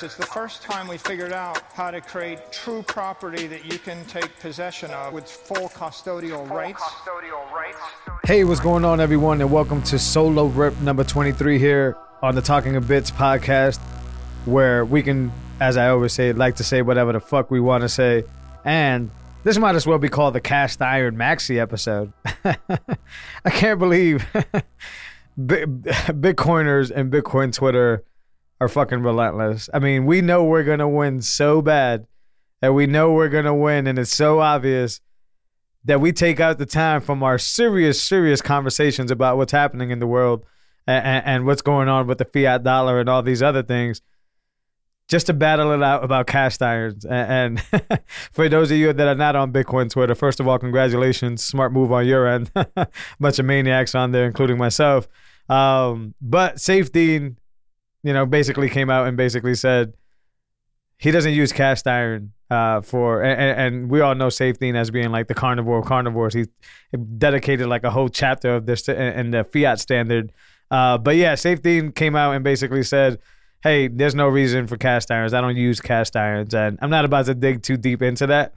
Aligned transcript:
The 0.00 0.08
power 0.08 0.08
of 0.08 0.12
Bitcoin. 0.12 0.16
It's 0.16 0.16
the 0.16 0.26
first 0.26 0.62
time 0.62 0.88
we 0.88 0.98
figured 0.98 1.32
out 1.32 1.62
how 1.74 1.90
to 1.90 2.00
create 2.00 2.52
true 2.52 2.82
property 2.82 3.46
that 3.46 3.70
you 3.70 3.78
can 3.78 4.04
take 4.06 4.38
possession 4.40 4.90
of 4.90 5.12
with 5.12 5.28
full 5.28 5.68
custodial 5.68 6.48
rights. 6.48 6.82
Hey, 8.24 8.44
what's 8.44 8.60
going 8.60 8.84
on, 8.84 9.00
everyone, 9.00 9.40
and 9.40 9.50
welcome 9.50 9.82
to 9.84 9.98
Solo 9.98 10.46
Rip 10.46 10.78
number 10.80 11.04
23 11.04 11.58
here 11.58 11.96
on 12.22 12.34
the 12.34 12.42
Talking 12.42 12.76
of 12.76 12.88
Bits 12.88 13.10
podcast, 13.10 13.78
where 14.44 14.84
we 14.84 15.02
can, 15.02 15.32
as 15.60 15.76
I 15.76 15.88
always 15.88 16.12
say, 16.12 16.32
like 16.32 16.56
to 16.56 16.64
say 16.64 16.82
whatever 16.82 17.12
the 17.12 17.20
fuck 17.20 17.50
we 17.50 17.60
want 17.60 17.82
to 17.82 17.88
say. 17.88 18.24
And 18.64 19.10
this 19.44 19.58
might 19.58 19.76
as 19.76 19.86
well 19.86 19.98
be 19.98 20.08
called 20.08 20.34
the 20.34 20.40
Cast 20.40 20.82
Iron 20.82 21.16
Maxi 21.16 21.58
episode. 21.58 22.12
I 22.44 23.50
can't 23.50 23.78
believe 23.78 24.26
Bitcoiners 25.38 26.90
and 26.90 27.12
Bitcoin 27.12 27.52
Twitter 27.52 28.04
are 28.60 28.68
fucking 28.68 29.02
relentless. 29.02 29.68
I 29.72 29.78
mean, 29.78 30.06
we 30.06 30.20
know 30.20 30.44
we're 30.44 30.64
to 30.76 30.88
win 30.88 31.22
so 31.22 31.60
bad, 31.62 32.06
and 32.62 32.74
we 32.74 32.86
know 32.86 33.12
we're 33.12 33.28
to 33.42 33.54
win, 33.54 33.86
and 33.86 33.98
it's 33.98 34.14
so 34.14 34.40
obvious 34.40 35.00
that 35.84 36.00
we 36.00 36.12
take 36.12 36.40
out 36.40 36.58
the 36.58 36.66
time 36.66 37.00
from 37.00 37.22
our 37.22 37.38
serious, 37.38 38.00
serious 38.00 38.42
conversations 38.42 39.10
about 39.10 39.36
what's 39.36 39.52
happening 39.52 39.90
in 39.90 40.00
the 40.00 40.06
world 40.06 40.44
and, 40.86 41.24
and, 41.24 41.46
what's 41.46 41.62
going 41.62 41.88
on 41.88 42.06
with 42.06 42.18
the 42.18 42.24
fiat 42.24 42.62
dollar 42.64 42.98
and 43.00 43.08
all 43.08 43.22
these 43.22 43.42
other 43.42 43.62
things, 43.62 44.02
just 45.08 45.26
to 45.26 45.32
battle 45.32 45.72
it 45.72 45.82
out 45.82 46.02
about 46.02 46.26
cast 46.26 46.60
irons. 46.60 47.04
And, 47.04 47.60
and 47.72 48.00
for 48.32 48.48
those 48.48 48.70
of 48.72 48.76
you 48.78 48.92
that 48.92 49.06
are 49.06 49.14
not 49.14 49.36
on 49.36 49.52
Bitcoin 49.52 49.88
Twitter, 49.90 50.14
first 50.14 50.40
of 50.40 50.48
all, 50.48 50.58
congratulations, 50.58 51.44
smart 51.44 51.72
move 51.72 51.92
on 51.92 52.06
your 52.06 52.26
end. 52.26 52.50
Bunch 53.20 53.38
of 53.38 53.44
maniacs 53.44 53.94
on 53.94 54.10
there, 54.10 54.26
including 54.26 54.58
myself. 54.58 55.08
Um, 55.48 56.14
but 56.20 56.56
Saifedean, 56.56 57.36
you 58.06 58.12
know, 58.12 58.24
basically 58.24 58.68
came 58.70 58.88
out 58.88 59.08
and 59.08 59.16
basically 59.16 59.56
said 59.56 59.92
he 60.96 61.10
doesn't 61.10 61.32
use 61.32 61.52
cast 61.52 61.88
iron 61.88 62.32
uh, 62.50 62.80
for 62.80 63.20
and, 63.20 63.40
and 63.60 63.90
we 63.90 64.00
all 64.00 64.14
know 64.14 64.28
Saifedean 64.28 64.76
as 64.76 64.92
being 64.92 65.10
like 65.10 65.26
the 65.26 65.34
carnivore 65.34 65.80
of 65.80 65.86
carnivores. 65.86 66.32
He 66.32 66.44
dedicated 67.18 67.66
like 67.66 67.82
a 67.82 67.90
whole 67.90 68.08
chapter 68.08 68.54
of 68.54 68.64
this 68.64 68.82
to, 68.82 69.18
in 69.18 69.32
the 69.32 69.42
fiat 69.42 69.80
standard. 69.80 70.30
Uh, 70.70 70.98
but 70.98 71.16
yeah, 71.16 71.34
Saifedean 71.34 71.96
came 71.96 72.14
out 72.14 72.36
and 72.36 72.44
basically 72.44 72.84
said, 72.84 73.18
"Hey, 73.64 73.88
there's 73.88 74.14
no 74.14 74.28
reason 74.28 74.68
for 74.68 74.76
cast 74.76 75.10
irons. 75.10 75.34
I 75.34 75.40
don't 75.40 75.56
use 75.56 75.80
cast 75.80 76.14
irons, 76.14 76.54
and 76.54 76.78
I'm 76.80 76.90
not 76.90 77.04
about 77.04 77.26
to 77.26 77.34
dig 77.34 77.64
too 77.64 77.76
deep 77.76 78.02
into 78.02 78.28
that 78.28 78.54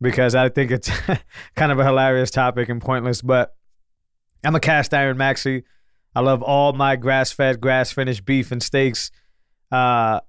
because 0.00 0.36
I 0.36 0.48
think 0.48 0.70
it's 0.70 0.90
kind 1.56 1.72
of 1.72 1.80
a 1.80 1.84
hilarious 1.84 2.30
topic 2.30 2.68
and 2.68 2.80
pointless. 2.80 3.20
But 3.20 3.52
I'm 4.44 4.54
a 4.54 4.60
cast 4.60 4.94
iron 4.94 5.16
maxi. 5.16 5.64
I 6.14 6.20
love 6.20 6.42
all 6.42 6.72
my 6.72 6.96
grass 6.96 7.32
fed, 7.32 7.60
grass 7.60 7.92
finished 7.92 8.24
beef 8.24 8.52
and 8.52 8.62
steaks, 8.62 9.10
uh, 9.70 10.20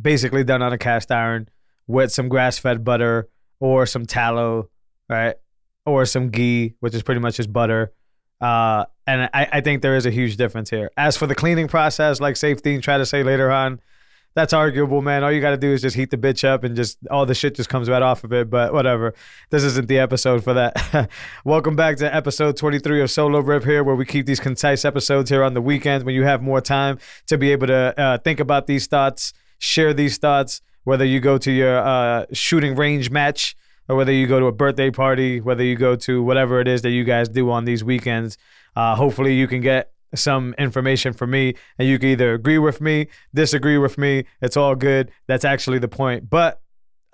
basically 0.00 0.44
done 0.44 0.62
on 0.62 0.72
a 0.72 0.78
cast 0.78 1.10
iron 1.10 1.48
with 1.86 2.12
some 2.12 2.28
grass 2.28 2.58
fed 2.58 2.84
butter 2.84 3.28
or 3.60 3.86
some 3.86 4.06
tallow, 4.06 4.68
right? 5.08 5.36
Or 5.86 6.04
some 6.04 6.30
ghee, 6.30 6.74
which 6.80 6.94
is 6.94 7.02
pretty 7.02 7.20
much 7.20 7.36
just 7.36 7.52
butter. 7.52 7.92
Uh, 8.40 8.84
and 9.06 9.30
I, 9.32 9.48
I 9.52 9.60
think 9.60 9.82
there 9.82 9.96
is 9.96 10.06
a 10.06 10.10
huge 10.10 10.36
difference 10.36 10.68
here. 10.68 10.90
As 10.96 11.16
for 11.16 11.26
the 11.26 11.34
cleaning 11.34 11.68
process, 11.68 12.20
like 12.20 12.34
Saifedean 12.34 12.82
tried 12.82 12.98
to 12.98 13.06
say 13.06 13.22
later 13.22 13.50
on, 13.50 13.80
that's 14.34 14.52
arguable, 14.52 15.02
man. 15.02 15.24
All 15.24 15.30
you 15.30 15.40
got 15.40 15.50
to 15.50 15.56
do 15.56 15.72
is 15.72 15.82
just 15.82 15.94
heat 15.94 16.10
the 16.10 16.16
bitch 16.16 16.42
up 16.44 16.64
and 16.64 16.74
just 16.74 16.98
all 17.10 17.26
the 17.26 17.34
shit 17.34 17.54
just 17.54 17.68
comes 17.68 17.88
right 17.90 18.02
off 18.02 18.24
of 18.24 18.32
it. 18.32 18.48
But 18.48 18.72
whatever. 18.72 19.14
This 19.50 19.62
isn't 19.64 19.88
the 19.88 19.98
episode 19.98 20.42
for 20.42 20.54
that. 20.54 21.10
Welcome 21.44 21.76
back 21.76 21.98
to 21.98 22.14
episode 22.14 22.56
23 22.56 23.02
of 23.02 23.10
Solo 23.10 23.40
Rip 23.40 23.64
here, 23.64 23.84
where 23.84 23.94
we 23.94 24.06
keep 24.06 24.24
these 24.26 24.40
concise 24.40 24.84
episodes 24.84 25.28
here 25.28 25.42
on 25.42 25.54
the 25.54 25.60
weekends 25.60 26.04
when 26.04 26.14
you 26.14 26.24
have 26.24 26.42
more 26.42 26.60
time 26.60 26.98
to 27.26 27.36
be 27.36 27.52
able 27.52 27.66
to 27.66 28.00
uh, 28.00 28.18
think 28.18 28.40
about 28.40 28.66
these 28.66 28.86
thoughts, 28.86 29.34
share 29.58 29.92
these 29.92 30.16
thoughts, 30.16 30.62
whether 30.84 31.04
you 31.04 31.20
go 31.20 31.36
to 31.36 31.52
your 31.52 31.78
uh, 31.78 32.24
shooting 32.32 32.74
range 32.74 33.10
match 33.10 33.54
or 33.88 33.96
whether 33.96 34.12
you 34.12 34.26
go 34.26 34.40
to 34.40 34.46
a 34.46 34.52
birthday 34.52 34.90
party, 34.90 35.40
whether 35.40 35.62
you 35.62 35.76
go 35.76 35.94
to 35.96 36.22
whatever 36.22 36.60
it 36.60 36.68
is 36.68 36.82
that 36.82 36.90
you 36.90 37.04
guys 37.04 37.28
do 37.28 37.50
on 37.50 37.64
these 37.64 37.84
weekends. 37.84 38.38
Uh, 38.74 38.94
hopefully, 38.94 39.34
you 39.34 39.46
can 39.46 39.60
get 39.60 39.92
some 40.14 40.54
information 40.58 41.12
from 41.12 41.30
me 41.30 41.54
and 41.78 41.88
you 41.88 41.98
can 41.98 42.10
either 42.10 42.34
agree 42.34 42.58
with 42.58 42.80
me, 42.80 43.08
disagree 43.34 43.78
with 43.78 43.98
me. 43.98 44.24
It's 44.40 44.56
all 44.56 44.74
good. 44.74 45.10
That's 45.26 45.44
actually 45.44 45.78
the 45.78 45.88
point. 45.88 46.28
But 46.28 46.60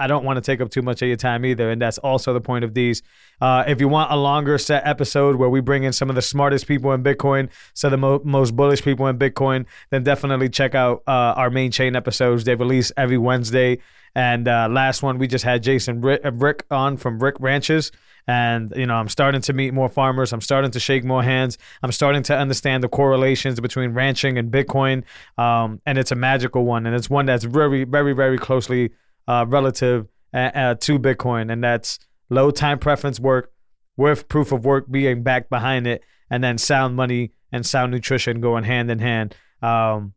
I 0.01 0.07
don't 0.07 0.25
want 0.25 0.37
to 0.37 0.41
take 0.41 0.61
up 0.61 0.71
too 0.71 0.83
much 0.83 1.03
of 1.03 1.09
your 1.09 1.17
time 1.17 1.45
either. 1.45 1.71
And 1.71 1.83
that's 1.83 1.99
also 1.99 2.33
the 2.33 2.41
point 2.41 2.65
of 2.65 2.73
these. 2.73 3.03
Uh, 3.41 3.65
if 3.67 3.81
you 3.81 3.89
want 3.89 4.13
a 4.13 4.17
longer 4.17 4.57
set 4.57 4.87
episode 4.87 5.37
where 5.37 5.49
we 5.49 5.61
bring 5.61 5.83
in 5.83 5.93
some 5.93 6.09
of 6.09 6.15
the 6.15 6.23
smartest 6.23 6.69
people 6.69 6.93
in 6.93 7.03
Bitcoin, 7.03 7.49
of 7.83 7.91
the 7.91 7.97
mo- 7.97 8.23
most 8.25 8.55
bullish 8.55 8.83
people 8.83 9.09
in 9.09 9.19
Bitcoin, 9.19 9.67
then 9.91 10.05
definitely 10.05 10.49
check 10.49 10.75
out 10.75 11.03
uh, 11.09 11.35
our 11.37 11.51
main 11.51 11.73
chain 11.73 11.97
episodes. 11.97 12.45
They 12.45 12.55
release 12.55 12.93
every 12.97 13.19
Wednesday. 13.19 13.79
And 14.15 14.47
uh, 14.47 14.69
last 14.71 15.03
one, 15.03 15.19
we 15.19 15.27
just 15.27 15.45
had 15.45 15.63
Jason 15.63 16.01
Rick 16.01 16.65
on 16.71 16.97
from 16.97 17.19
Rick 17.19 17.37
Ranches. 17.41 17.91
And, 18.29 18.73
you 18.77 18.87
know, 18.87 18.95
I'm 18.95 19.09
starting 19.09 19.41
to 19.41 19.53
meet 19.53 19.75
more 19.75 19.89
farmers. 19.89 20.33
I'm 20.33 20.41
starting 20.41 20.71
to 20.71 20.79
shake 20.79 21.03
more 21.03 21.25
hands. 21.25 21.59
I'm 21.83 21.93
starting 21.93 22.23
to 22.25 22.37
understand 22.37 22.85
the 22.85 22.89
correlations 22.89 23.59
between 23.59 23.91
ranching 23.91 24.39
and 24.39 24.53
Bitcoin. 24.53 25.03
Um, 25.39 25.81
and 25.87 25.99
it's 25.99 26.13
a 26.13 26.15
magical 26.15 26.65
one. 26.65 26.87
And 26.87 26.95
it's 26.95 27.09
one 27.09 27.27
that's 27.27 27.45
very, 27.45 27.85
very, 27.85 28.13
very 28.13 28.39
closely 28.39 28.91
uh, 29.27 29.45
relative 29.49 30.07
uh, 30.35 30.51
uh, 30.55 30.75
to 30.75 30.99
Bitcoin, 30.99 31.53
and 31.53 31.63
that's 31.63 31.99
low 32.31 32.51
time 32.51 32.79
preference 32.79 33.19
work 33.19 33.53
with 33.97 34.29
proof 34.29 34.53
of 34.53 34.65
work 34.65 34.91
being 34.91 35.23
backed 35.23 35.51
behind 35.51 35.87
it, 35.87 36.03
and 36.31 36.43
then 36.43 36.59
sound 36.59 36.97
money 36.97 37.33
and 37.53 37.65
sound 37.65 37.93
nutrition 37.93 38.41
going 38.41 38.65
hand 38.65 38.91
in 38.91 38.99
hand. 38.99 39.35
Um, 39.63 40.15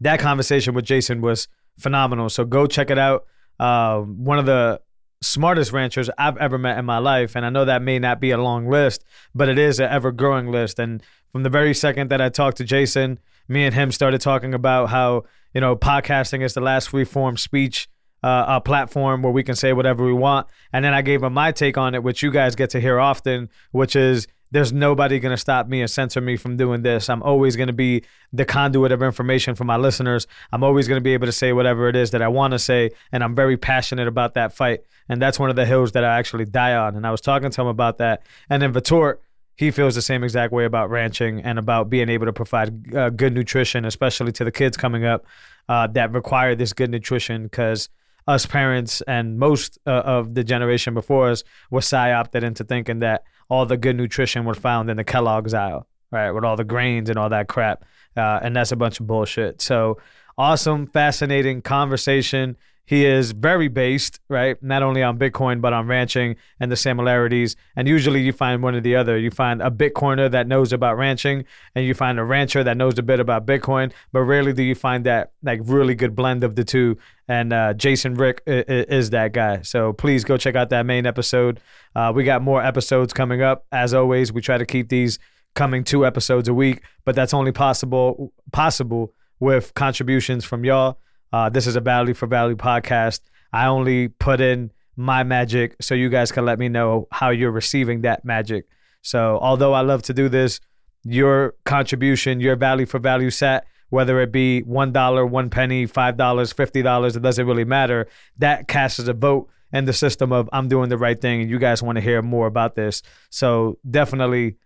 that 0.00 0.20
conversation 0.20 0.74
with 0.74 0.84
Jason 0.84 1.20
was 1.20 1.48
phenomenal. 1.78 2.28
So 2.28 2.44
go 2.44 2.66
check 2.66 2.90
it 2.90 2.98
out. 2.98 3.26
Uh, 3.58 4.00
one 4.00 4.38
of 4.38 4.46
the 4.46 4.80
smartest 5.20 5.72
ranchers 5.72 6.10
I've 6.18 6.36
ever 6.36 6.58
met 6.58 6.78
in 6.78 6.84
my 6.84 6.98
life, 6.98 7.34
and 7.36 7.44
I 7.44 7.50
know 7.50 7.64
that 7.64 7.82
may 7.82 7.98
not 7.98 8.20
be 8.20 8.30
a 8.30 8.38
long 8.38 8.68
list, 8.68 9.04
but 9.34 9.48
it 9.48 9.58
is 9.58 9.80
an 9.80 9.90
ever 9.90 10.12
growing 10.12 10.50
list. 10.50 10.78
And 10.78 11.02
from 11.32 11.42
the 11.42 11.50
very 11.50 11.74
second 11.74 12.10
that 12.10 12.20
I 12.20 12.28
talked 12.28 12.56
to 12.58 12.64
Jason, 12.64 13.18
me 13.48 13.64
and 13.64 13.74
him 13.74 13.92
started 13.92 14.20
talking 14.20 14.54
about 14.54 14.90
how 14.90 15.24
you 15.54 15.60
know 15.60 15.76
podcasting 15.76 16.42
is 16.42 16.54
the 16.54 16.60
last 16.60 16.90
free 16.90 17.04
form 17.04 17.36
speech 17.36 17.88
uh, 18.22 18.44
a 18.48 18.60
platform 18.60 19.22
where 19.22 19.32
we 19.32 19.42
can 19.42 19.54
say 19.54 19.72
whatever 19.72 20.04
we 20.04 20.12
want. 20.12 20.46
And 20.72 20.84
then 20.84 20.94
I 20.94 21.02
gave 21.02 21.22
him 21.22 21.34
my 21.34 21.52
take 21.52 21.78
on 21.78 21.94
it, 21.94 22.02
which 22.02 22.22
you 22.22 22.30
guys 22.30 22.54
get 22.56 22.70
to 22.70 22.80
hear 22.80 22.98
often, 22.98 23.48
which 23.70 23.94
is 23.94 24.26
there's 24.50 24.72
nobody 24.72 25.18
going 25.18 25.32
to 25.32 25.40
stop 25.40 25.68
me 25.68 25.80
and 25.80 25.90
censor 25.90 26.20
me 26.20 26.36
from 26.36 26.56
doing 26.56 26.82
this. 26.82 27.08
I'm 27.10 27.22
always 27.22 27.56
going 27.56 27.66
to 27.66 27.72
be 27.72 28.04
the 28.32 28.44
conduit 28.44 28.92
of 28.92 29.02
information 29.02 29.54
for 29.54 29.64
my 29.64 29.76
listeners. 29.76 30.26
I'm 30.52 30.64
always 30.64 30.88
going 30.88 30.98
to 30.98 31.04
be 31.04 31.12
able 31.14 31.26
to 31.26 31.32
say 31.32 31.52
whatever 31.52 31.88
it 31.88 31.96
is 31.96 32.10
that 32.12 32.22
I 32.22 32.28
want 32.28 32.52
to 32.52 32.58
say. 32.58 32.90
And 33.12 33.22
I'm 33.22 33.34
very 33.34 33.56
passionate 33.56 34.08
about 34.08 34.34
that 34.34 34.52
fight. 34.52 34.80
And 35.08 35.20
that's 35.20 35.38
one 35.38 35.50
of 35.50 35.56
the 35.56 35.66
hills 35.66 35.92
that 35.92 36.04
I 36.04 36.18
actually 36.18 36.46
die 36.46 36.74
on. 36.74 36.96
And 36.96 37.06
I 37.06 37.10
was 37.10 37.20
talking 37.20 37.50
to 37.50 37.60
him 37.60 37.66
about 37.66 37.98
that. 37.98 38.22
And 38.48 38.62
then 38.62 38.72
Vitort, 38.72 39.18
he 39.56 39.70
feels 39.70 39.94
the 39.94 40.02
same 40.02 40.22
exact 40.22 40.52
way 40.52 40.64
about 40.64 40.88
ranching 40.88 41.42
and 41.42 41.58
about 41.58 41.90
being 41.90 42.08
able 42.08 42.26
to 42.26 42.32
provide 42.32 42.94
uh, 42.94 43.10
good 43.10 43.34
nutrition, 43.34 43.84
especially 43.84 44.32
to 44.32 44.44
the 44.44 44.52
kids 44.52 44.76
coming 44.76 45.04
up 45.04 45.26
uh, 45.68 45.86
that 45.88 46.12
require 46.12 46.54
this 46.54 46.72
good 46.72 46.90
nutrition 46.90 47.44
because 47.44 47.88
us 48.28 48.44
parents 48.44 49.00
and 49.02 49.38
most 49.38 49.78
uh, 49.86 49.90
of 49.90 50.34
the 50.34 50.44
generation 50.44 50.94
before 50.94 51.30
us 51.30 51.42
were 51.70 51.80
psyopted 51.80 52.42
into 52.42 52.62
thinking 52.62 52.98
that 53.00 53.24
all 53.48 53.66
the 53.66 53.76
good 53.76 53.96
nutrition 53.96 54.44
were 54.44 54.54
found 54.54 54.90
in 54.90 54.96
the 54.96 55.04
Kellogg's 55.04 55.54
aisle, 55.54 55.86
right, 56.10 56.30
with 56.30 56.44
all 56.44 56.56
the 56.56 56.64
grains 56.64 57.08
and 57.08 57.18
all 57.18 57.30
that 57.30 57.48
crap. 57.48 57.84
Uh, 58.16 58.40
and 58.42 58.54
that's 58.54 58.72
a 58.72 58.76
bunch 58.76 59.00
of 59.00 59.06
bullshit. 59.06 59.62
So 59.62 59.98
awesome, 60.36 60.86
fascinating 60.86 61.62
conversation. 61.62 62.56
He 62.88 63.04
is 63.04 63.32
very 63.32 63.68
based, 63.68 64.18
right? 64.30 64.56
Not 64.62 64.82
only 64.82 65.02
on 65.02 65.18
Bitcoin, 65.18 65.60
but 65.60 65.74
on 65.74 65.86
ranching 65.86 66.36
and 66.58 66.72
the 66.72 66.76
similarities. 66.76 67.54
And 67.76 67.86
usually 67.86 68.22
you 68.22 68.32
find 68.32 68.62
one 68.62 68.74
or 68.74 68.80
the 68.80 68.96
other. 68.96 69.18
You 69.18 69.30
find 69.30 69.60
a 69.60 69.70
Bitcoiner 69.70 70.30
that 70.30 70.46
knows 70.46 70.72
about 70.72 70.96
ranching, 70.96 71.44
and 71.74 71.84
you 71.84 71.92
find 71.92 72.18
a 72.18 72.24
rancher 72.24 72.64
that 72.64 72.78
knows 72.78 72.98
a 72.98 73.02
bit 73.02 73.20
about 73.20 73.44
Bitcoin. 73.44 73.92
But 74.10 74.22
rarely 74.22 74.54
do 74.54 74.62
you 74.62 74.74
find 74.74 75.04
that 75.04 75.32
like 75.42 75.60
really 75.64 75.94
good 75.94 76.16
blend 76.16 76.42
of 76.44 76.56
the 76.56 76.64
two. 76.64 76.96
And 77.28 77.52
uh, 77.52 77.74
Jason 77.74 78.14
Rick 78.14 78.42
is 78.46 79.10
that 79.10 79.32
guy. 79.34 79.60
So 79.60 79.92
please 79.92 80.24
go 80.24 80.38
check 80.38 80.54
out 80.54 80.70
that 80.70 80.86
main 80.86 81.04
episode. 81.04 81.60
Uh, 81.94 82.10
we 82.14 82.24
got 82.24 82.40
more 82.40 82.64
episodes 82.64 83.12
coming 83.12 83.42
up. 83.42 83.66
As 83.70 83.92
always, 83.92 84.32
we 84.32 84.40
try 84.40 84.56
to 84.56 84.64
keep 84.64 84.88
these 84.88 85.18
coming 85.54 85.84
two 85.84 86.06
episodes 86.06 86.48
a 86.48 86.54
week, 86.54 86.80
but 87.04 87.14
that's 87.14 87.34
only 87.34 87.52
possible 87.52 88.32
possible 88.50 89.12
with 89.40 89.74
contributions 89.74 90.46
from 90.46 90.64
y'all. 90.64 90.98
Uh, 91.32 91.48
this 91.48 91.66
is 91.66 91.76
a 91.76 91.80
Value 91.80 92.14
for 92.14 92.26
Value 92.26 92.56
podcast. 92.56 93.20
I 93.52 93.66
only 93.66 94.08
put 94.08 94.40
in 94.40 94.72
my 94.96 95.22
magic 95.22 95.76
so 95.80 95.94
you 95.94 96.08
guys 96.08 96.32
can 96.32 96.44
let 96.44 96.58
me 96.58 96.68
know 96.68 97.06
how 97.12 97.30
you're 97.30 97.50
receiving 97.50 98.02
that 98.02 98.24
magic. 98.24 98.66
So, 99.02 99.38
although 99.40 99.72
I 99.72 99.82
love 99.82 100.02
to 100.04 100.14
do 100.14 100.28
this, 100.28 100.60
your 101.04 101.54
contribution, 101.64 102.40
your 102.40 102.56
value 102.56 102.86
for 102.86 102.98
value 102.98 103.30
set, 103.30 103.66
whether 103.90 104.20
it 104.20 104.32
be 104.32 104.62
$1, 104.66 105.30
one 105.30 105.50
penny, 105.50 105.86
$5, 105.86 106.16
$50, 106.16 107.16
it 107.16 107.20
doesn't 107.20 107.46
really 107.46 107.64
matter. 107.64 108.08
That 108.38 108.68
casts 108.68 108.98
a 108.98 109.12
vote 109.12 109.48
in 109.72 109.84
the 109.84 109.92
system 109.92 110.32
of 110.32 110.48
I'm 110.52 110.68
doing 110.68 110.88
the 110.88 110.98
right 110.98 111.18
thing 111.18 111.42
and 111.42 111.50
you 111.50 111.58
guys 111.58 111.82
want 111.82 111.96
to 111.96 112.02
hear 112.02 112.20
more 112.20 112.46
about 112.46 112.74
this. 112.74 113.02
So, 113.30 113.78
definitely 113.88 114.56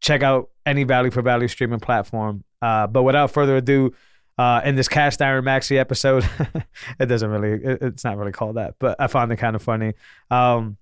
check 0.00 0.22
out 0.22 0.50
any 0.66 0.84
value 0.84 1.10
for 1.10 1.22
value 1.22 1.48
streaming 1.48 1.80
platform. 1.80 2.42
Uh, 2.60 2.86
but 2.86 3.04
without 3.04 3.30
further 3.30 3.56
ado, 3.56 3.94
uh, 4.38 4.60
in 4.64 4.76
this 4.76 4.88
cast 4.88 5.22
iron 5.22 5.44
maxi 5.44 5.76
episode, 5.78 6.28
it 7.00 7.06
doesn't 7.06 7.30
really, 7.30 7.62
it- 7.64 7.82
it's 7.82 8.04
not 8.04 8.16
really 8.16 8.32
called 8.32 8.56
that, 8.56 8.74
but 8.78 8.96
I 9.00 9.06
find 9.06 9.30
it 9.32 9.36
kind 9.36 9.56
of 9.56 9.62
funny. 9.62 9.94
Um, 10.30 10.76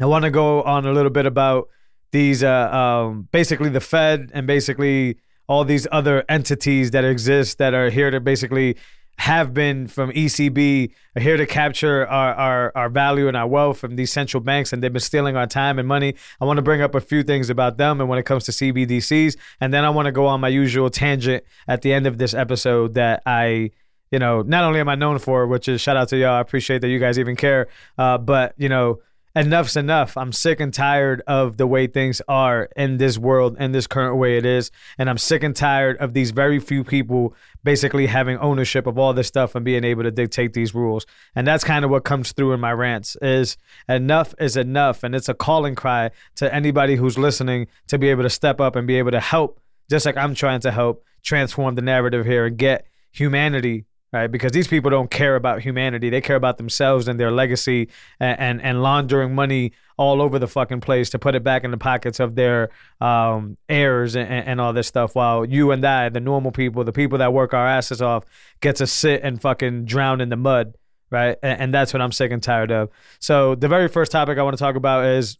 I 0.00 0.06
want 0.06 0.24
to 0.24 0.30
go 0.30 0.62
on 0.62 0.86
a 0.86 0.92
little 0.92 1.10
bit 1.10 1.26
about 1.26 1.68
these, 2.10 2.42
uh, 2.42 2.70
um, 2.74 3.28
basically 3.32 3.68
the 3.70 3.80
Fed 3.80 4.30
and 4.34 4.46
basically 4.46 5.18
all 5.48 5.64
these 5.64 5.86
other 5.92 6.24
entities 6.28 6.90
that 6.92 7.04
exist 7.04 7.58
that 7.58 7.74
are 7.74 7.90
here 7.90 8.10
to 8.10 8.20
basically 8.20 8.76
have 9.18 9.54
been 9.54 9.86
from 9.86 10.10
ECB 10.12 10.92
are 11.16 11.22
here 11.22 11.36
to 11.36 11.46
capture 11.46 12.06
our, 12.06 12.34
our, 12.34 12.72
our 12.74 12.88
value 12.88 13.28
and 13.28 13.36
our 13.36 13.46
wealth 13.46 13.78
from 13.78 13.96
these 13.96 14.12
central 14.12 14.40
banks, 14.40 14.72
and 14.72 14.82
they've 14.82 14.92
been 14.92 15.00
stealing 15.00 15.36
our 15.36 15.46
time 15.46 15.78
and 15.78 15.86
money. 15.86 16.14
I 16.40 16.44
want 16.44 16.56
to 16.56 16.62
bring 16.62 16.80
up 16.82 16.94
a 16.94 17.00
few 17.00 17.22
things 17.22 17.50
about 17.50 17.76
them 17.76 18.00
and 18.00 18.08
when 18.08 18.18
it 18.18 18.24
comes 18.24 18.44
to 18.44 18.52
CBDCs, 18.52 19.36
and 19.60 19.72
then 19.72 19.84
I 19.84 19.90
want 19.90 20.06
to 20.06 20.12
go 20.12 20.26
on 20.26 20.40
my 20.40 20.48
usual 20.48 20.90
tangent 20.90 21.44
at 21.68 21.82
the 21.82 21.92
end 21.92 22.06
of 22.06 22.18
this 22.18 22.34
episode 22.34 22.94
that 22.94 23.22
I 23.26 23.70
you 24.10 24.18
know, 24.18 24.42
not 24.42 24.62
only 24.64 24.78
am 24.78 24.90
I 24.90 24.94
known 24.94 25.18
for, 25.18 25.46
which 25.46 25.68
is 25.68 25.80
shout 25.80 25.96
out 25.96 26.10
to 26.10 26.18
y'all. 26.18 26.34
I 26.34 26.40
appreciate 26.40 26.82
that 26.82 26.88
you 26.88 26.98
guys 26.98 27.18
even 27.18 27.34
care. 27.34 27.68
Uh, 27.96 28.18
but 28.18 28.54
you 28.58 28.68
know, 28.68 29.00
enough's 29.34 29.76
enough. 29.76 30.16
I'm 30.16 30.32
sick 30.32 30.60
and 30.60 30.72
tired 30.72 31.22
of 31.26 31.56
the 31.56 31.66
way 31.66 31.86
things 31.86 32.20
are 32.28 32.68
in 32.76 32.98
this 32.98 33.18
world, 33.18 33.56
in 33.58 33.72
this 33.72 33.86
current 33.86 34.16
way 34.16 34.36
it 34.36 34.44
is, 34.44 34.70
and 34.98 35.08
I'm 35.08 35.18
sick 35.18 35.42
and 35.42 35.56
tired 35.56 35.96
of 35.98 36.12
these 36.12 36.30
very 36.30 36.58
few 36.58 36.84
people 36.84 37.34
basically 37.64 38.06
having 38.06 38.36
ownership 38.38 38.86
of 38.86 38.98
all 38.98 39.12
this 39.14 39.28
stuff 39.28 39.54
and 39.54 39.64
being 39.64 39.84
able 39.84 40.02
to 40.02 40.10
dictate 40.10 40.52
these 40.52 40.74
rules. 40.74 41.06
And 41.34 41.46
that's 41.46 41.64
kind 41.64 41.84
of 41.84 41.90
what 41.90 42.04
comes 42.04 42.32
through 42.32 42.52
in 42.52 42.60
my 42.60 42.72
rants 42.72 43.16
is 43.22 43.56
enough 43.88 44.34
is 44.38 44.56
enough, 44.56 45.02
and 45.02 45.14
it's 45.14 45.28
a 45.28 45.34
calling 45.34 45.74
cry 45.74 46.10
to 46.36 46.52
anybody 46.54 46.96
who's 46.96 47.18
listening 47.18 47.68
to 47.88 47.98
be 47.98 48.08
able 48.08 48.22
to 48.24 48.30
step 48.30 48.60
up 48.60 48.76
and 48.76 48.86
be 48.86 48.96
able 48.96 49.12
to 49.12 49.20
help, 49.20 49.60
just 49.88 50.06
like 50.06 50.16
I'm 50.16 50.34
trying 50.34 50.60
to 50.60 50.70
help 50.70 51.04
transform 51.22 51.74
the 51.74 51.82
narrative 51.82 52.26
here 52.26 52.46
and 52.46 52.58
get 52.58 52.86
humanity 53.12 53.86
right? 54.12 54.26
Because 54.26 54.52
these 54.52 54.68
people 54.68 54.90
don't 54.90 55.10
care 55.10 55.36
about 55.36 55.62
humanity; 55.62 56.10
they 56.10 56.20
care 56.20 56.36
about 56.36 56.58
themselves 56.58 57.08
and 57.08 57.18
their 57.18 57.30
legacy, 57.30 57.88
and 58.20 58.38
and, 58.38 58.62
and 58.62 58.82
laundering 58.82 59.34
money 59.34 59.72
all 59.96 60.20
over 60.20 60.38
the 60.38 60.48
fucking 60.48 60.80
place 60.80 61.10
to 61.10 61.18
put 61.18 61.34
it 61.34 61.44
back 61.44 61.64
in 61.64 61.70
the 61.70 61.76
pockets 61.76 62.20
of 62.20 62.34
their 62.34 62.70
um, 63.00 63.56
heirs 63.68 64.16
and, 64.16 64.28
and 64.28 64.60
all 64.60 64.72
this 64.72 64.86
stuff. 64.88 65.14
While 65.14 65.44
you 65.44 65.70
and 65.70 65.84
I, 65.84 66.08
the 66.08 66.20
normal 66.20 66.52
people, 66.52 66.84
the 66.84 66.92
people 66.92 67.18
that 67.18 67.32
work 67.32 67.54
our 67.54 67.66
asses 67.66 68.02
off, 68.02 68.24
get 68.60 68.76
to 68.76 68.86
sit 68.86 69.22
and 69.22 69.40
fucking 69.40 69.84
drown 69.84 70.20
in 70.20 70.28
the 70.28 70.36
mud, 70.36 70.76
right? 71.10 71.36
And, 71.42 71.60
and 71.60 71.74
that's 71.74 71.92
what 71.92 72.00
I'm 72.00 72.12
sick 72.12 72.32
and 72.32 72.42
tired 72.42 72.70
of. 72.70 72.90
So 73.20 73.54
the 73.54 73.68
very 73.68 73.88
first 73.88 74.12
topic 74.12 74.38
I 74.38 74.42
want 74.42 74.56
to 74.56 74.62
talk 74.62 74.76
about 74.76 75.04
is 75.04 75.38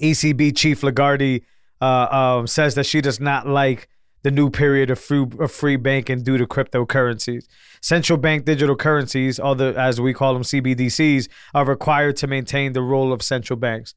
ECB 0.00 0.56
Chief 0.56 0.82
Lagarde 0.82 1.42
uh, 1.80 1.84
um, 1.84 2.46
says 2.46 2.74
that 2.76 2.86
she 2.86 3.00
does 3.00 3.20
not 3.20 3.46
like 3.46 3.88
the 4.26 4.30
new 4.32 4.50
period 4.50 4.90
of 4.90 4.98
free, 4.98 5.24
of 5.38 5.52
free 5.52 5.76
banking 5.76 6.20
due 6.20 6.36
to 6.36 6.48
cryptocurrencies. 6.48 7.46
Central 7.80 8.18
bank 8.18 8.44
digital 8.44 8.74
currencies, 8.74 9.38
or 9.38 9.54
the, 9.54 9.72
as 9.78 10.00
we 10.00 10.12
call 10.12 10.34
them 10.34 10.42
CBDCs, 10.42 11.28
are 11.54 11.64
required 11.64 12.16
to 12.16 12.26
maintain 12.26 12.72
the 12.72 12.82
role 12.82 13.12
of 13.12 13.22
central 13.22 13.56
banks. 13.56 13.94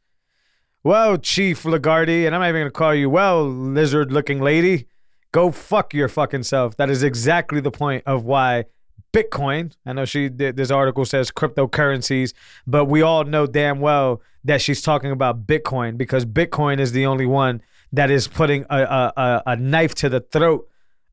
Well, 0.83 1.17
Chief 1.17 1.65
Lagarde, 1.65 2.27
and 2.27 2.35
I'm 2.35 2.41
not 2.41 2.49
even 2.49 2.65
to 2.65 2.69
call 2.69 2.93
you, 2.93 3.09
well, 3.09 3.43
lizard 3.43 4.11
looking 4.11 4.39
lady, 4.39 4.85
go 5.31 5.49
fuck 5.49 5.95
your 5.95 6.07
fucking 6.07 6.43
self. 6.43 6.77
That 6.77 6.91
is 6.91 7.01
exactly 7.01 7.59
the 7.59 7.71
point 7.71 8.03
of 8.05 8.23
why 8.23 8.65
Bitcoin, 9.11 9.73
I 9.83 9.93
know 9.93 10.05
she 10.05 10.27
this 10.27 10.69
article 10.69 11.05
says 11.05 11.31
cryptocurrencies, 11.31 12.35
but 12.67 12.85
we 12.85 13.01
all 13.01 13.23
know 13.23 13.47
damn 13.47 13.79
well 13.79 14.21
that 14.43 14.61
she's 14.61 14.83
talking 14.83 15.09
about 15.09 15.47
Bitcoin 15.47 15.97
because 15.97 16.23
Bitcoin 16.23 16.79
is 16.79 16.91
the 16.91 17.07
only 17.07 17.25
one 17.25 17.63
that 17.91 18.11
is 18.11 18.27
putting 18.27 18.65
a, 18.69 19.11
a, 19.15 19.43
a, 19.47 19.55
knife 19.55 19.95
to 19.95 20.09
the 20.09 20.19
throat 20.19 20.67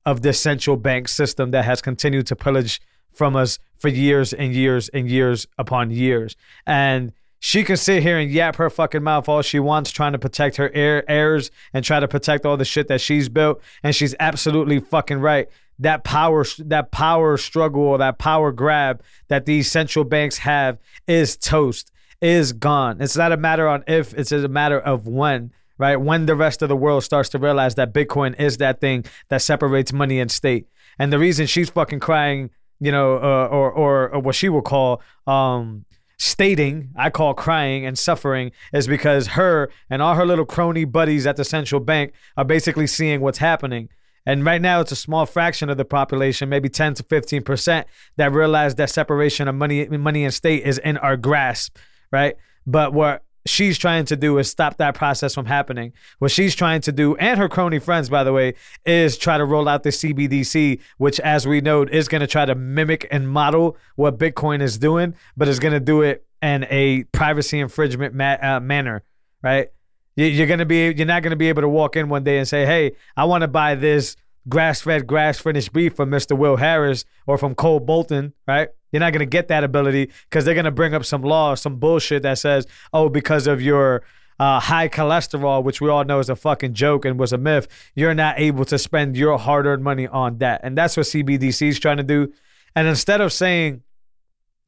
of 0.05 0.23
the 0.23 0.32
central 0.32 0.76
bank 0.76 1.08
system 1.08 1.50
that 1.50 1.64
has 1.64 1.81
continued 1.81 2.26
to 2.26 2.37
pillage 2.37 2.81
from 3.12 3.34
us 3.34 3.58
for 3.76 3.88
years 3.88 4.32
and 4.32 4.55
years 4.55 4.88
and 4.90 5.11
years 5.11 5.46
upon 5.58 5.90
years. 5.90 6.37
And 6.67 7.12
she 7.38 7.64
can 7.64 7.76
sit 7.76 8.02
here 8.02 8.19
and 8.19 8.31
yap 8.31 8.56
her 8.56 8.70
fucking 8.70 9.02
mouth 9.02 9.28
all 9.28 9.43
she 9.43 9.58
wants, 9.58 9.90
trying 9.90 10.12
to 10.12 10.19
protect 10.19 10.56
her 10.56 10.70
heir, 10.75 11.08
heirs 11.11 11.50
and 11.73 11.84
try 11.84 12.00
to 12.00 12.08
protect 12.08 12.46
all 12.46 12.56
the 12.56 12.64
shit 12.64 12.88
that 12.88 13.00
she's 13.00 13.29
built. 13.29 13.61
And 13.82 13.94
she's 13.94 14.14
absolutely 14.20 14.81
fucking 14.81 15.19
right. 15.19 15.49
That 15.79 16.05
power, 16.05 16.44
that 16.58 16.90
power 16.90 17.37
struggle, 17.37 17.96
that 17.99 18.19
power 18.19 18.52
grab 18.52 19.02
that 19.29 19.44
these 19.44 19.70
central 19.70 20.05
banks 20.05 20.38
have 20.38 20.79
is 21.06 21.37
toast, 21.37 21.93
is 22.20 22.52
gone. 22.52 23.00
It's 23.00 23.17
not 23.17 23.32
a 23.32 23.37
matter 23.37 23.69
on 23.69 23.84
if, 23.87 24.14
it's 24.14 24.32
a 24.32 24.49
matter 24.49 24.81
of 24.81 25.06
when 25.06 25.52
right? 25.78 25.96
When 25.96 26.26
the 26.26 26.34
rest 26.34 26.62
of 26.62 26.69
the 26.69 26.76
world 26.76 27.05
starts 27.05 27.28
to 27.31 27.38
realize 27.38 27.75
that 27.76 27.93
Bitcoin 27.93 28.38
is 28.40 28.58
that 28.58 28.81
thing 28.81 29.05
that 29.28 29.43
separates 29.43 29.93
money 29.93 30.20
and 30.20 30.31
state. 30.31 30.67
And 30.99 31.12
the 31.12 31.19
reason 31.19 31.46
she's 31.46 31.70
fucking 31.70 32.00
crying, 32.00 32.50
you 32.81 32.93
know, 32.93 33.17
uh, 33.17 33.49
or, 33.50 33.70
or 33.70 34.08
or 34.11 34.20
what 34.20 34.34
she 34.34 34.49
will 34.49 34.62
call 34.62 35.02
um 35.26 35.84
stating, 36.19 36.90
I 36.96 37.11
call 37.11 37.34
crying 37.34 37.84
and 37.84 37.99
suffering, 37.99 38.52
is 38.73 38.87
because 38.87 39.28
her 39.28 39.70
and 39.90 40.00
all 40.00 40.14
her 40.14 40.25
little 40.25 40.46
crony 40.46 40.84
buddies 40.84 41.26
at 41.26 41.37
the 41.37 41.44
central 41.44 41.81
bank 41.81 42.12
are 42.37 42.44
basically 42.44 42.87
seeing 42.87 43.20
what's 43.20 43.38
happening. 43.38 43.90
And 44.25 44.44
right 44.44 44.61
now, 44.61 44.81
it's 44.81 44.90
a 44.90 44.96
small 44.96 45.25
fraction 45.25 45.70
of 45.70 45.76
the 45.76 45.84
population, 45.84 46.49
maybe 46.49 46.69
10 46.69 46.94
to 46.94 47.02
15 47.02 47.43
percent, 47.43 47.87
that 48.17 48.32
realize 48.32 48.75
that 48.76 48.90
separation 48.90 49.46
of 49.46 49.55
money, 49.55 49.87
money 49.87 50.25
and 50.25 50.34
state 50.34 50.64
is 50.64 50.79
in 50.79 50.96
our 50.96 51.17
grasp, 51.17 51.76
right? 52.11 52.34
But 52.67 52.93
what 52.93 53.22
she's 53.46 53.78
trying 53.78 54.04
to 54.06 54.16
do 54.16 54.38
is 54.38 54.50
stop 54.50 54.76
that 54.78 54.94
process 54.94 55.34
from 55.34 55.46
happening. 55.46 55.93
What 56.19 56.31
she's 56.31 56.54
trying 56.54 56.81
to 56.82 56.93
do, 56.93 57.16
and 57.16 57.38
her 57.38 57.48
crony 57.48 57.78
friends, 57.78 58.08
by 58.08 58.25
the 58.25 58.32
way, 58.32 58.54
is 58.84 59.16
try 59.16 59.38
to 59.38 59.44
roll 59.44 59.69
out 59.69 59.82
the 59.82 59.90
CBDC, 59.90 60.81
which, 60.98 61.19
as 61.20 61.46
we 61.46 61.60
know, 61.60 61.82
is 61.82 62.08
going 62.08 62.20
to 62.20 62.26
try 62.26 62.44
to 62.44 62.55
mimic 62.55 63.06
and 63.10 63.29
model 63.29 63.76
what 63.96 64.19
Bitcoin 64.19 64.60
is 64.60 64.79
doing, 64.79 65.15
but 65.36 65.48
is 65.48 65.58
going 65.58 65.74
to 65.74 65.81
do 65.81 66.03
it 66.03 66.24
in 66.43 66.67
a 66.70 67.05
privacy 67.12 67.58
infringement 67.60 68.15
ma- 68.15 68.36
uh, 68.43 68.60
manner, 68.60 69.03
right? 69.43 69.69
You- 70.17 70.26
You're 70.26 70.46
gonna 70.46 70.65
be, 70.67 70.93
you're 70.94 71.06
not 71.06 71.22
gonna 71.22 71.36
be 71.36 71.48
able 71.48 71.62
to 71.62 71.69
walk 71.69 71.96
in 71.96 72.08
one 72.08 72.24
day 72.24 72.38
and 72.38 72.46
say, 72.48 72.65
"Hey, 72.65 72.93
I 73.17 73.24
want 73.24 73.43
to 73.43 73.48
buy 73.48 73.74
this 73.74 74.17
grass-fed, 74.48 75.06
grass-finished 75.06 75.72
beef 75.72 75.94
from 75.94 76.10
Mr. 76.10 76.36
Will 76.36 76.56
Harris 76.56 77.05
or 77.26 77.36
from 77.36 77.55
Cole 77.55 77.81
Bolton," 77.81 78.32
right? 78.46 78.69
You're 78.96 79.00
not 79.00 79.12
gonna 79.12 79.26
get 79.26 79.48
that 79.48 79.62
ability 79.62 80.10
because 80.31 80.46
they're 80.46 80.55
gonna 80.55 80.70
bring 80.70 80.94
up 80.94 81.05
some 81.05 81.20
law, 81.20 81.55
some 81.55 81.76
bullshit 81.76 82.22
that 82.22 82.38
says, 82.38 82.67
"Oh, 82.94 83.10
because 83.10 83.46
of 83.46 83.60
your 83.60 84.05
uh, 84.41 84.58
high 84.58 84.88
cholesterol, 84.88 85.62
which 85.62 85.82
we 85.82 85.91
all 85.91 86.03
know 86.05 86.19
is 86.19 86.31
a 86.31 86.36
fucking 86.36 86.72
joke 86.72 87.05
and 87.05 87.19
was 87.19 87.34
a 87.34 87.38
myth, 87.38 87.69
you're 87.94 88.15
not 88.15 88.38
able 88.38 88.65
to 88.65 88.79
spend 88.79 89.15
your 89.15 89.38
hard-earned 89.38 89.84
money 89.84 90.06
on 90.06 90.38
that." 90.38 90.62
And 90.65 90.79
that's 90.79 90.96
what 90.96 91.05
CBDC 91.05 91.69
is 91.69 91.79
trying 91.79 91.98
to 91.98 92.03
do. 92.03 92.32
And 92.74 92.88
instead 92.88 93.20
of 93.20 93.34
saying, 93.34 93.82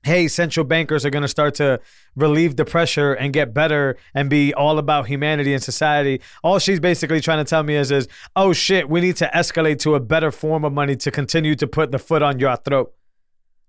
hey, 0.02 0.28
central 0.28 0.64
bankers 0.64 1.04
are 1.04 1.10
going 1.10 1.22
to 1.22 1.28
start 1.28 1.54
to 1.56 1.80
relieve 2.14 2.56
the 2.56 2.64
pressure 2.64 3.14
and 3.14 3.32
get 3.32 3.52
better 3.52 3.96
and 4.14 4.30
be 4.30 4.54
all 4.54 4.78
about 4.78 5.06
humanity 5.06 5.52
and 5.52 5.62
society. 5.62 6.20
All 6.42 6.58
she's 6.58 6.80
basically 6.80 7.20
trying 7.20 7.44
to 7.44 7.48
tell 7.48 7.62
me 7.62 7.76
is, 7.76 7.90
is 7.90 8.08
oh 8.36 8.52
shit, 8.52 8.88
we 8.88 9.00
need 9.00 9.16
to 9.16 9.30
escalate 9.34 9.78
to 9.80 9.94
a 9.94 10.00
better 10.00 10.30
form 10.30 10.64
of 10.64 10.72
money 10.72 10.96
to 10.96 11.10
continue 11.10 11.54
to 11.56 11.66
put 11.66 11.90
the 11.90 11.98
foot 11.98 12.22
on 12.22 12.38
your 12.38 12.56
throat. 12.56 12.92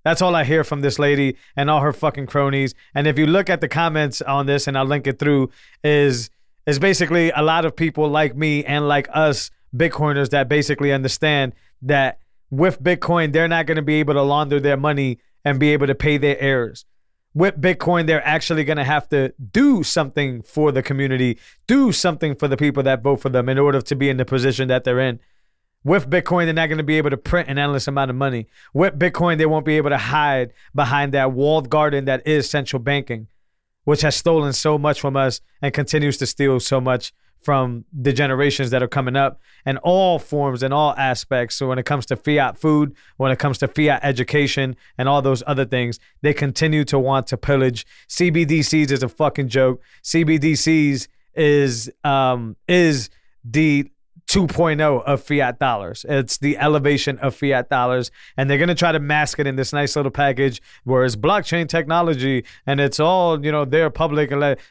That's 0.03 0.21
all 0.21 0.35
I 0.35 0.43
hear 0.43 0.63
from 0.63 0.81
this 0.81 0.97
lady 0.97 1.37
and 1.55 1.69
all 1.69 1.81
her 1.81 1.93
fucking 1.93 2.27
cronies. 2.27 2.73
And 2.95 3.07
if 3.07 3.19
you 3.19 3.25
look 3.25 3.49
at 3.49 3.61
the 3.61 3.67
comments 3.67 4.21
on 4.21 4.45
this, 4.45 4.67
and 4.67 4.77
I'll 4.77 4.85
link 4.85 5.07
it 5.07 5.19
through, 5.19 5.49
is 5.83 6.29
is 6.65 6.79
basically 6.79 7.31
a 7.31 7.41
lot 7.41 7.65
of 7.65 7.75
people 7.75 8.07
like 8.09 8.35
me 8.35 8.63
and 8.63 8.87
like 8.87 9.09
us 9.11 9.49
Bitcoiners 9.75 10.29
that 10.29 10.47
basically 10.47 10.91
understand 10.91 11.53
that 11.81 12.19
with 12.51 12.81
Bitcoin, 12.81 13.33
they're 13.33 13.47
not 13.47 13.65
going 13.65 13.77
to 13.77 13.81
be 13.81 13.95
able 13.95 14.13
to 14.13 14.21
launder 14.21 14.59
their 14.59 14.77
money 14.77 15.19
and 15.45 15.59
be 15.59 15.69
able 15.69 15.87
to 15.87 15.95
pay 15.95 16.17
their 16.17 16.39
heirs. 16.39 16.85
With 17.33 17.61
Bitcoin, 17.61 18.07
they're 18.07 18.25
actually 18.25 18.63
going 18.63 18.77
to 18.77 18.83
have 18.83 19.07
to 19.09 19.33
do 19.51 19.83
something 19.83 20.41
for 20.41 20.71
the 20.71 20.81
community, 20.81 21.37
do 21.67 21.91
something 21.91 22.35
for 22.35 22.47
the 22.47 22.57
people 22.57 22.83
that 22.83 23.03
vote 23.03 23.17
for 23.17 23.29
them 23.29 23.49
in 23.49 23.59
order 23.59 23.81
to 23.81 23.95
be 23.95 24.09
in 24.09 24.17
the 24.17 24.25
position 24.25 24.67
that 24.67 24.83
they're 24.83 24.99
in. 24.99 25.19
With 25.83 26.09
Bitcoin, 26.09 26.45
they're 26.45 26.53
not 26.53 26.67
going 26.67 26.77
to 26.77 26.83
be 26.83 26.97
able 26.97 27.09
to 27.09 27.17
print 27.17 27.49
an 27.49 27.57
endless 27.57 27.87
amount 27.87 28.09
of 28.09 28.17
money. 28.17 28.47
With 28.73 28.99
Bitcoin, 28.99 29.37
they 29.37 29.45
won't 29.45 29.65
be 29.65 29.77
able 29.77 29.91
to 29.91 29.97
hide 29.97 30.53
behind 30.75 31.13
that 31.13 31.31
walled 31.31 31.69
garden 31.69 32.05
that 32.05 32.27
is 32.27 32.49
central 32.49 32.81
banking, 32.81 33.27
which 33.85 34.01
has 34.01 34.15
stolen 34.15 34.51
so 34.51 34.77
much 34.77 34.99
from 34.99 35.15
us 35.15 35.39
and 35.61 35.73
continues 35.73 36.17
to 36.17 36.25
steal 36.25 36.59
so 36.59 36.81
much 36.81 37.13
from 37.41 37.85
the 37.93 38.11
generations 38.11 38.69
that 38.71 38.83
are 38.83 38.87
coming 38.87 39.15
up 39.15 39.39
and 39.65 39.77
all 39.79 40.19
forms 40.19 40.61
and 40.61 40.73
all 40.73 40.93
aspects. 40.97 41.55
So 41.55 41.69
when 41.69 41.79
it 41.79 41.85
comes 41.85 42.05
to 42.07 42.17
fiat 42.17 42.57
food, 42.57 42.93
when 43.17 43.31
it 43.31 43.39
comes 43.39 43.57
to 43.59 43.67
fiat 43.67 44.01
education 44.03 44.75
and 44.97 45.07
all 45.07 45.21
those 45.21 45.41
other 45.47 45.65
things, 45.65 45.99
they 46.21 46.33
continue 46.33 46.83
to 46.85 46.99
want 46.99 47.27
to 47.27 47.37
pillage. 47.37 47.85
CBDCs 48.09 48.91
is 48.91 49.03
a 49.03 49.09
fucking 49.09 49.47
joke. 49.47 49.81
CBDCs 50.03 51.07
is 51.35 51.89
um 52.03 52.57
is 52.67 53.09
the 53.45 53.89
2.0 54.29 55.03
of 55.05 55.23
fiat 55.23 55.57
dollars. 55.57 56.05
It's 56.07 56.37
the 56.37 56.55
elevation 56.59 57.17
of 57.17 57.33
fiat 57.33 57.67
dollars. 57.67 58.11
And 58.37 58.47
they're 58.47 58.59
going 58.59 58.69
to 58.69 58.75
try 58.75 58.91
to 58.91 58.99
mask 58.99 59.39
it 59.39 59.47
in 59.47 59.55
this 59.55 59.73
nice 59.73 59.95
little 59.95 60.11
package 60.11 60.61
where 60.83 61.03
it's 61.03 61.15
blockchain 61.15 61.67
technology 61.67 62.45
and 62.67 62.79
it's 62.79 62.99
all, 62.99 63.43
you 63.43 63.51
know, 63.51 63.65
their 63.65 63.89
public. 63.89 64.29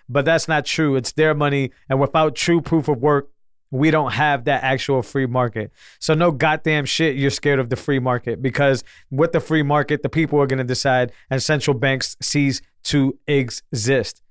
But 0.09 0.25
that's 0.25 0.47
not 0.47 0.65
true. 0.65 0.95
It's 0.95 1.11
their 1.13 1.35
money. 1.35 1.73
And 1.89 1.99
without 1.99 2.37
true 2.37 2.61
proof 2.61 2.87
of 2.87 2.99
work, 2.99 3.31
we 3.73 3.91
don't 3.91 4.13
have 4.13 4.45
that 4.45 4.63
actual 4.63 5.03
free 5.03 5.27
market. 5.27 5.73
So 5.99 6.15
no 6.15 6.31
goddamn 6.31 6.85
shit 6.85 7.17
you're 7.17 7.31
scared 7.31 7.59
of 7.59 7.69
the 7.69 7.77
free 7.77 7.99
market 7.99 8.41
because 8.41 8.85
with 9.11 9.33
the 9.33 9.41
free 9.41 9.65
market, 9.65 10.05
the 10.05 10.09
people 10.09 10.41
are 10.41 10.47
going 10.47 10.59
to 10.59 10.65
decide 10.65 11.11
and 11.31 11.43
central 11.43 11.77
banks 11.77 12.17
cease 12.23 12.63
to 12.85 13.19
exist. 13.27 14.23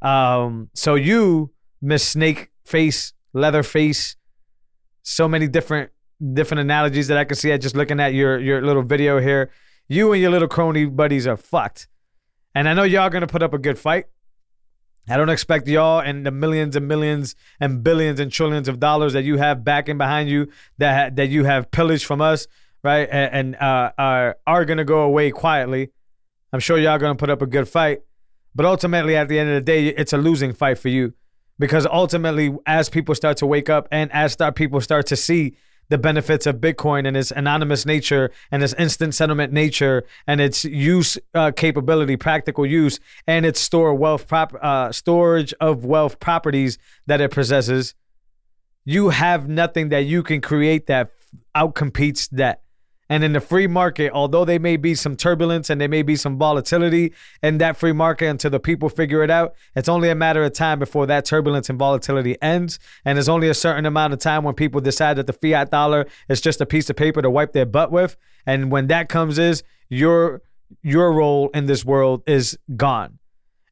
Um, 0.00 0.70
so 0.72 0.94
you, 0.94 1.50
Miss 1.82 2.06
Snake 2.06 2.50
Face, 2.64 3.12
Leather 3.32 3.64
Face, 3.64 4.16
so 5.08 5.26
many 5.26 5.48
different 5.48 5.90
different 6.34 6.60
analogies 6.60 7.08
that 7.08 7.16
I 7.16 7.24
can 7.24 7.36
see 7.36 7.52
I 7.52 7.56
just 7.56 7.74
looking 7.76 7.98
at 7.98 8.12
your 8.12 8.38
your 8.38 8.62
little 8.62 8.82
video 8.82 9.18
here. 9.20 9.50
You 9.88 10.12
and 10.12 10.20
your 10.20 10.30
little 10.30 10.48
crony 10.48 10.84
buddies 10.84 11.26
are 11.26 11.36
fucked. 11.36 11.88
And 12.54 12.68
I 12.68 12.74
know 12.74 12.82
y'all 12.82 13.02
are 13.02 13.10
gonna 13.10 13.26
put 13.26 13.42
up 13.42 13.54
a 13.54 13.58
good 13.58 13.78
fight. 13.78 14.06
I 15.08 15.16
don't 15.16 15.30
expect 15.30 15.66
y'all 15.66 16.00
and 16.00 16.26
the 16.26 16.30
millions 16.30 16.76
and 16.76 16.86
millions 16.86 17.34
and 17.58 17.82
billions 17.82 18.20
and 18.20 18.30
trillions 18.30 18.68
of 18.68 18.78
dollars 18.78 19.14
that 19.14 19.22
you 19.24 19.38
have 19.38 19.64
backing 19.64 19.96
behind 19.96 20.28
you 20.28 20.48
that 20.76 20.94
ha- 20.94 21.14
that 21.14 21.30
you 21.30 21.44
have 21.44 21.70
pillaged 21.70 22.04
from 22.04 22.20
us, 22.20 22.46
right? 22.84 23.08
And, 23.10 23.34
and 23.34 23.56
uh, 23.56 23.92
are 23.96 24.36
are 24.46 24.66
gonna 24.66 24.84
go 24.84 25.00
away 25.00 25.30
quietly. 25.30 25.90
I'm 26.52 26.60
sure 26.60 26.78
y'all 26.78 26.98
gonna 26.98 27.14
put 27.14 27.30
up 27.30 27.40
a 27.40 27.46
good 27.46 27.66
fight, 27.68 28.02
but 28.54 28.66
ultimately, 28.66 29.16
at 29.16 29.28
the 29.28 29.38
end 29.38 29.48
of 29.48 29.54
the 29.54 29.62
day, 29.62 29.86
it's 29.86 30.12
a 30.12 30.18
losing 30.18 30.52
fight 30.52 30.76
for 30.76 30.90
you 30.90 31.14
because 31.58 31.86
ultimately 31.86 32.54
as 32.66 32.88
people 32.88 33.14
start 33.14 33.36
to 33.38 33.46
wake 33.46 33.68
up 33.68 33.88
and 33.90 34.10
as 34.12 34.32
start 34.32 34.54
people 34.54 34.80
start 34.80 35.06
to 35.06 35.16
see 35.16 35.54
the 35.90 35.98
benefits 35.98 36.46
of 36.46 36.56
bitcoin 36.56 37.06
and 37.06 37.16
its 37.16 37.30
anonymous 37.30 37.86
nature 37.86 38.30
and 38.50 38.62
its 38.62 38.74
instant 38.74 39.14
settlement 39.14 39.52
nature 39.52 40.04
and 40.26 40.40
its 40.40 40.64
use 40.64 41.18
uh, 41.34 41.50
capability 41.50 42.16
practical 42.16 42.66
use 42.66 43.00
and 43.26 43.46
its 43.46 43.60
store 43.60 43.94
wealth 43.94 44.28
prop 44.28 44.54
uh, 44.62 44.92
storage 44.92 45.52
of 45.60 45.84
wealth 45.84 46.20
properties 46.20 46.78
that 47.06 47.20
it 47.20 47.30
possesses 47.30 47.94
you 48.84 49.10
have 49.10 49.48
nothing 49.48 49.90
that 49.90 50.04
you 50.04 50.22
can 50.22 50.40
create 50.40 50.86
that 50.86 51.10
outcompetes 51.54 52.28
that 52.30 52.62
and 53.08 53.24
in 53.24 53.32
the 53.32 53.40
free 53.40 53.66
market, 53.66 54.12
although 54.12 54.44
there 54.44 54.60
may 54.60 54.76
be 54.76 54.94
some 54.94 55.16
turbulence 55.16 55.70
and 55.70 55.80
there 55.80 55.88
may 55.88 56.02
be 56.02 56.16
some 56.16 56.36
volatility 56.36 57.12
in 57.42 57.58
that 57.58 57.76
free 57.76 57.92
market 57.92 58.26
until 58.26 58.50
the 58.50 58.60
people 58.60 58.88
figure 58.88 59.22
it 59.22 59.30
out, 59.30 59.54
it's 59.74 59.88
only 59.88 60.10
a 60.10 60.14
matter 60.14 60.42
of 60.44 60.52
time 60.52 60.78
before 60.78 61.06
that 61.06 61.24
turbulence 61.24 61.70
and 61.70 61.78
volatility 61.78 62.40
ends. 62.42 62.78
And 63.04 63.16
there's 63.16 63.28
only 63.28 63.48
a 63.48 63.54
certain 63.54 63.86
amount 63.86 64.12
of 64.12 64.18
time 64.18 64.44
when 64.44 64.54
people 64.54 64.80
decide 64.80 65.16
that 65.16 65.26
the 65.26 65.32
fiat 65.32 65.70
dollar 65.70 66.06
is 66.28 66.40
just 66.40 66.60
a 66.60 66.66
piece 66.66 66.90
of 66.90 66.96
paper 66.96 67.22
to 67.22 67.30
wipe 67.30 67.52
their 67.52 67.66
butt 67.66 67.90
with. 67.90 68.16
And 68.46 68.70
when 68.70 68.88
that 68.88 69.08
comes 69.08 69.38
is 69.38 69.62
your 69.88 70.42
your 70.82 71.12
role 71.12 71.48
in 71.54 71.64
this 71.64 71.82
world 71.82 72.22
is 72.26 72.58
gone 72.76 73.18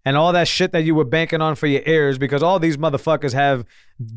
and 0.06 0.16
all 0.16 0.32
that 0.32 0.46
shit 0.46 0.70
that 0.70 0.84
you 0.84 0.94
were 0.94 1.04
banking 1.04 1.42
on 1.42 1.56
for 1.56 1.66
your 1.66 1.82
heirs 1.84 2.16
because 2.16 2.40
all 2.40 2.60
these 2.60 2.76
motherfuckers 2.76 3.32
have 3.32 3.66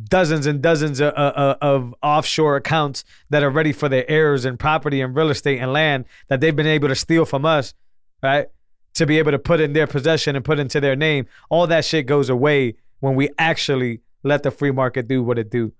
dozens 0.07 0.45
and 0.45 0.61
dozens 0.61 1.01
of, 1.01 1.11
of, 1.15 1.57
of, 1.61 1.95
offshore 2.03 2.57
accounts 2.57 3.03
that 3.31 3.41
are 3.41 3.49
ready 3.49 3.73
for 3.73 3.89
their 3.89 4.07
heirs 4.07 4.45
and 4.45 4.59
property 4.59 5.01
and 5.01 5.15
real 5.15 5.31
estate 5.31 5.57
and 5.57 5.73
land 5.73 6.05
that 6.27 6.41
they've 6.41 6.55
been 6.55 6.67
able 6.67 6.87
to 6.87 6.95
steal 6.95 7.25
from 7.25 7.43
us, 7.43 7.73
right? 8.21 8.49
To 8.93 9.07
be 9.07 9.17
able 9.17 9.31
to 9.31 9.39
put 9.39 9.59
in 9.59 9.73
their 9.73 9.87
possession 9.87 10.35
and 10.35 10.45
put 10.45 10.59
into 10.59 10.79
their 10.79 10.95
name. 10.95 11.25
All 11.49 11.65
that 11.65 11.83
shit 11.83 12.05
goes 12.05 12.29
away 12.29 12.75
when 12.99 13.15
we 13.15 13.29
actually 13.39 14.01
let 14.21 14.43
the 14.43 14.51
free 14.51 14.71
market 14.71 15.07
do 15.07 15.23
what 15.23 15.39
it 15.39 15.49
do. 15.49 15.73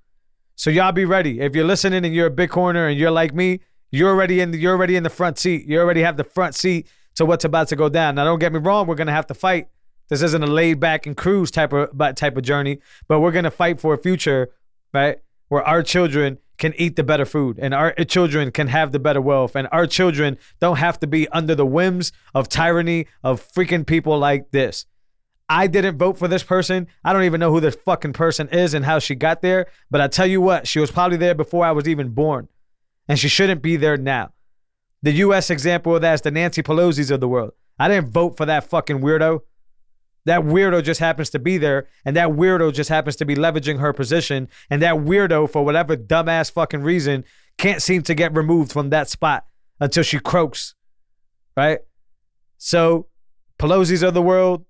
So 0.56 0.72
y'all 0.72 0.92
be 0.92 1.06
ready. 1.06 1.40
If 1.40 1.54
you're 1.54 1.66
listening 1.66 2.04
and 2.04 2.16
you're 2.16 2.28
a 2.28 2.32
Bitcoiner 2.32 2.90
and 2.90 3.00
you're 3.00 3.12
like 3.12 3.36
me, 3.36 3.60
you're 3.92 4.10
already 4.10 4.40
in 4.40 4.52
the, 4.52 4.58
you're 4.58 4.74
already 4.74 4.96
in 4.96 5.04
the 5.04 5.10
front 5.12 5.38
seat. 5.38 5.68
You 5.68 5.80
already 5.80 6.02
have 6.02 6.18
the 6.18 6.24
front 6.24 6.56
seat 6.56 6.88
to 7.14 7.26
what's 7.28 7.46
about 7.46 7.68
to 7.68 7.76
go 7.76 7.90
down. 7.90 8.16
Now 8.16 8.24
don't 8.24 8.40
get 8.40 8.52
me 8.52 8.60
wrong, 8.60 8.88
we're 8.88 8.96
gonna 8.96 9.12
have 9.12 9.28
to 9.28 9.36
fight 9.36 9.68
this 10.10 10.22
isn't 10.22 10.44
a 10.44 10.48
laid 10.48 10.80
back 10.80 11.06
and 11.06 11.16
cruise 11.16 11.52
type 11.52 11.74
of 11.74 11.98
type 12.16 12.38
of 12.38 12.44
journey, 12.44 12.80
but 13.08 13.20
we're 13.20 13.32
gonna 13.32 13.52
fight 13.52 13.80
for 13.80 13.94
a 13.94 13.98
future, 13.98 14.50
right? 14.94 15.20
Where 15.48 15.64
our 15.64 15.82
children 15.82 16.40
can 16.58 16.74
eat 16.78 16.96
the 16.96 17.04
better 17.04 17.26
food 17.26 17.58
and 17.60 17.74
our 17.74 17.94
children 18.06 18.52
can 18.52 18.68
have 18.68 18.92
the 18.92 19.00
better 19.00 19.22
wealth 19.22 19.56
and 19.56 19.68
our 19.72 19.88
children 19.88 20.38
don't 20.60 20.78
have 20.78 21.00
to 21.00 21.08
be 21.08 21.28
under 21.30 21.56
the 21.56 21.66
whims 21.66 22.12
of 22.36 22.50
tyranny 22.50 23.08
of 23.24 23.42
freaking 23.42 23.88
people 23.88 24.20
like 24.20 24.52
this. 24.52 24.86
I 25.48 25.66
didn't 25.66 25.98
vote 25.98 26.20
for 26.20 26.28
this 26.28 26.44
person. 26.44 26.88
I 27.04 27.12
don't 27.12 27.24
even 27.24 27.40
know 27.40 27.52
who 27.52 27.60
this 27.60 27.76
fucking 27.76 28.14
person 28.14 28.50
is 28.50 28.76
and 28.76 28.86
how 28.86 29.00
she 29.00 29.16
got 29.16 29.42
there. 29.42 29.66
But 29.90 30.00
I 30.00 30.08
tell 30.08 30.28
you 30.28 30.42
what, 30.42 30.68
she 30.68 30.80
was 30.80 30.92
probably 30.92 31.18
there 31.18 31.34
before 31.34 31.66
I 31.66 31.72
was 31.72 31.88
even 31.88 32.10
born. 32.10 32.50
And 33.08 33.18
she 33.18 33.28
shouldn't 33.28 33.64
be 33.64 33.76
there 33.76 33.98
now. 33.98 34.34
The 35.02 35.14
US 35.14 35.50
example 35.50 35.96
of 35.96 36.04
that 36.04 36.14
is 36.14 36.22
the 36.22 36.30
Nancy 36.30 36.62
Pelosi's 36.62 37.10
of 37.10 37.20
the 37.20 37.28
world. 37.28 37.54
I 37.80 37.88
didn't 37.88 38.12
vote 38.12 38.38
for 38.38 38.46
that 38.46 38.66
fucking 38.66 39.00
weirdo. 39.00 39.40
That 40.26 40.42
weirdo 40.42 40.84
just 40.84 41.00
happens 41.00 41.30
to 41.32 41.40
be 41.40 41.58
there, 41.58 41.88
and 42.06 42.16
that 42.16 42.30
weirdo 42.30 42.74
just 42.74 42.90
happens 42.90 43.16
to 43.18 43.26
be 43.26 43.36
leveraging 43.36 43.80
her 43.80 43.94
position, 43.94 44.50
and 44.70 44.82
that 44.82 44.96
weirdo, 44.96 45.50
for 45.50 45.64
whatever 45.64 45.96
dumbass 45.96 46.52
fucking 46.52 46.82
reason, 46.82 47.24
can't 47.58 47.82
seem 47.82 48.02
to 48.04 48.14
get 48.14 48.36
removed 48.36 48.72
from 48.72 48.90
that 48.90 49.10
spot 49.10 49.46
until 49.80 50.04
she 50.04 50.20
croaks, 50.20 50.76
right? 51.56 51.80
So, 52.58 53.08
Pelosi's 53.58 54.04
of 54.04 54.14
the 54.14 54.22
world, 54.22 54.66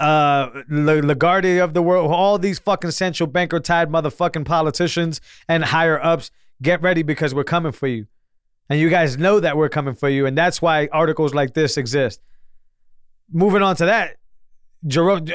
uh, 0.00 0.62
Lagarde 0.68 1.58
of 1.58 1.74
the 1.74 1.82
world, 1.82 2.10
all 2.10 2.38
these 2.38 2.58
fucking 2.58 2.92
central 2.92 3.26
banker 3.26 3.60
tied 3.60 3.90
motherfucking 3.90 4.44
politicians 4.44 5.20
and 5.48 5.64
higher 5.64 6.02
ups, 6.02 6.30
get 6.62 6.82
ready 6.82 7.02
because 7.02 7.34
we're 7.34 7.44
coming 7.44 7.72
for 7.72 7.86
you. 7.86 8.06
And 8.70 8.78
you 8.78 8.90
guys 8.90 9.16
know 9.16 9.40
that 9.40 9.56
we're 9.56 9.68
coming 9.68 9.94
for 9.94 10.08
you, 10.08 10.26
and 10.26 10.36
that's 10.36 10.60
why 10.60 10.88
articles 10.92 11.34
like 11.34 11.54
this 11.54 11.76
exist. 11.76 12.20
Moving 13.32 13.62
on 13.62 13.76
to 13.76 13.86
that, 13.86 14.16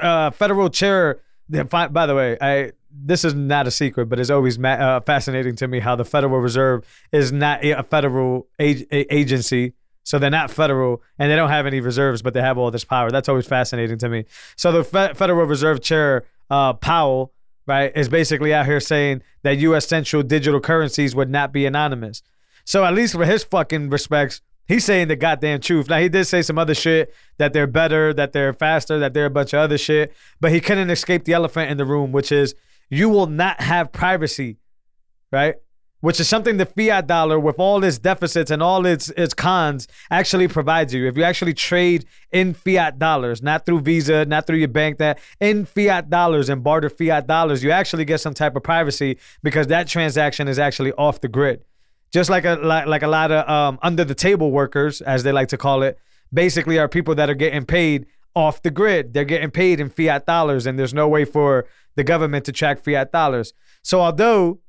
Uh, 0.01 0.31
federal 0.31 0.69
chair. 0.69 1.19
By 1.49 2.05
the 2.05 2.15
way, 2.15 2.37
I 2.39 2.71
this 2.95 3.25
is 3.25 3.33
not 3.33 3.67
a 3.67 3.71
secret, 3.71 4.05
but 4.07 4.19
it's 4.19 4.29
always 4.29 4.59
ma- 4.59 4.69
uh, 4.69 4.99
fascinating 5.01 5.55
to 5.57 5.67
me 5.67 5.79
how 5.79 5.95
the 5.95 6.05
Federal 6.05 6.39
Reserve 6.39 6.85
is 7.11 7.31
not 7.31 7.63
a 7.65 7.83
federal 7.83 8.47
ag- 8.59 8.87
agency. 8.91 9.73
So 10.03 10.19
they're 10.19 10.29
not 10.29 10.51
federal 10.51 11.01
and 11.17 11.31
they 11.31 11.35
don't 11.35 11.49
have 11.49 11.65
any 11.65 11.79
reserves, 11.79 12.21
but 12.21 12.33
they 12.33 12.41
have 12.41 12.57
all 12.57 12.71
this 12.71 12.83
power. 12.83 13.09
That's 13.09 13.29
always 13.29 13.47
fascinating 13.47 13.97
to 13.99 14.09
me. 14.09 14.25
So 14.57 14.71
the 14.71 14.83
Fe- 14.83 15.13
Federal 15.13 15.45
Reserve 15.45 15.81
Chair, 15.81 16.25
uh, 16.49 16.73
Powell, 16.73 17.31
right, 17.65 17.91
is 17.95 18.09
basically 18.09 18.53
out 18.53 18.65
here 18.65 18.81
saying 18.81 19.21
that 19.43 19.57
U.S. 19.59 19.87
central 19.87 20.21
digital 20.21 20.59
currencies 20.59 21.15
would 21.15 21.29
not 21.29 21.53
be 21.53 21.65
anonymous. 21.65 22.21
So 22.65 22.83
at 22.83 22.93
least 22.93 23.13
for 23.13 23.25
his 23.25 23.43
fucking 23.45 23.89
respects, 23.89 24.41
He's 24.67 24.85
saying 24.85 25.09
the 25.09 25.15
goddamn 25.15 25.59
truth. 25.59 25.89
Now 25.89 25.99
he 25.99 26.09
did 26.09 26.25
say 26.25 26.41
some 26.41 26.57
other 26.57 26.73
shit 26.73 27.13
that 27.37 27.53
they're 27.53 27.67
better, 27.67 28.13
that 28.13 28.31
they're 28.31 28.53
faster, 28.53 28.97
that 28.99 29.13
they're 29.13 29.25
a 29.25 29.29
bunch 29.31 29.53
of 29.53 29.59
other 29.59 29.77
shit, 29.77 30.13
but 30.39 30.51
he 30.51 30.61
couldn't 30.61 30.89
escape 30.89 31.25
the 31.25 31.33
elephant 31.33 31.69
in 31.69 31.77
the 31.77 31.85
room, 31.85 32.11
which 32.11 32.31
is 32.31 32.55
you 32.89 33.09
will 33.09 33.27
not 33.27 33.59
have 33.61 33.91
privacy, 33.91 34.57
right? 35.31 35.55
Which 35.99 36.19
is 36.19 36.27
something 36.27 36.57
the 36.57 36.65
fiat 36.65 37.07
dollar, 37.07 37.39
with 37.39 37.59
all 37.59 37.83
its 37.83 37.97
deficits 37.97 38.51
and 38.51 38.61
all 38.61 38.85
its 38.85 39.09
its 39.11 39.33
cons, 39.33 39.87
actually 40.11 40.49
provides 40.49 40.93
you. 40.93 41.07
If 41.07 41.15
you 41.15 41.23
actually 41.23 41.53
trade 41.53 42.05
in 42.31 42.53
fiat 42.53 42.99
dollars, 42.99 43.41
not 43.41 43.65
through 43.65 43.81
Visa, 43.81 44.25
not 44.25 44.45
through 44.45 44.57
your 44.57 44.67
bank, 44.67 44.97
that 44.97 45.19
in 45.39 45.65
fiat 45.65 46.09
dollars 46.09 46.49
and 46.49 46.61
barter 46.61 46.89
fiat 46.89 47.25
dollars, 47.25 47.63
you 47.63 47.71
actually 47.71 48.03
get 48.05 48.19
some 48.19 48.33
type 48.33 48.55
of 48.55 48.63
privacy 48.63 49.17
because 49.43 49.67
that 49.67 49.87
transaction 49.87 50.47
is 50.47 50.59
actually 50.59 50.91
off 50.93 51.21
the 51.21 51.29
grid 51.29 51.63
just 52.13 52.29
like 52.29 52.45
a 52.45 52.55
like, 52.55 52.85
like 52.85 53.01
a 53.01 53.07
lot 53.07 53.31
of 53.31 53.49
um, 53.49 53.79
under 53.81 54.05
the 54.05 54.15
table 54.15 54.51
workers, 54.51 55.01
as 55.01 55.23
they 55.23 55.31
like 55.31 55.47
to 55.49 55.57
call 55.57 55.81
it, 55.81 55.97
basically 56.31 56.77
are 56.77 56.87
people 56.87 57.15
that 57.15 57.29
are 57.29 57.35
getting 57.35 57.65
paid 57.65 58.05
off 58.35 58.61
the 58.61 58.71
grid. 58.71 59.13
They're 59.13 59.25
getting 59.25 59.51
paid 59.51 59.79
in 59.79 59.89
fiat 59.89 60.25
dollars, 60.25 60.65
and 60.65 60.77
there's 60.77 60.93
no 60.93 61.07
way 61.07 61.25
for 61.25 61.65
the 61.95 62.03
government 62.03 62.45
to 62.45 62.51
track 62.51 62.83
fiat 62.83 63.11
dollars. 63.11 63.53
So 63.81 63.99
although 63.99 64.59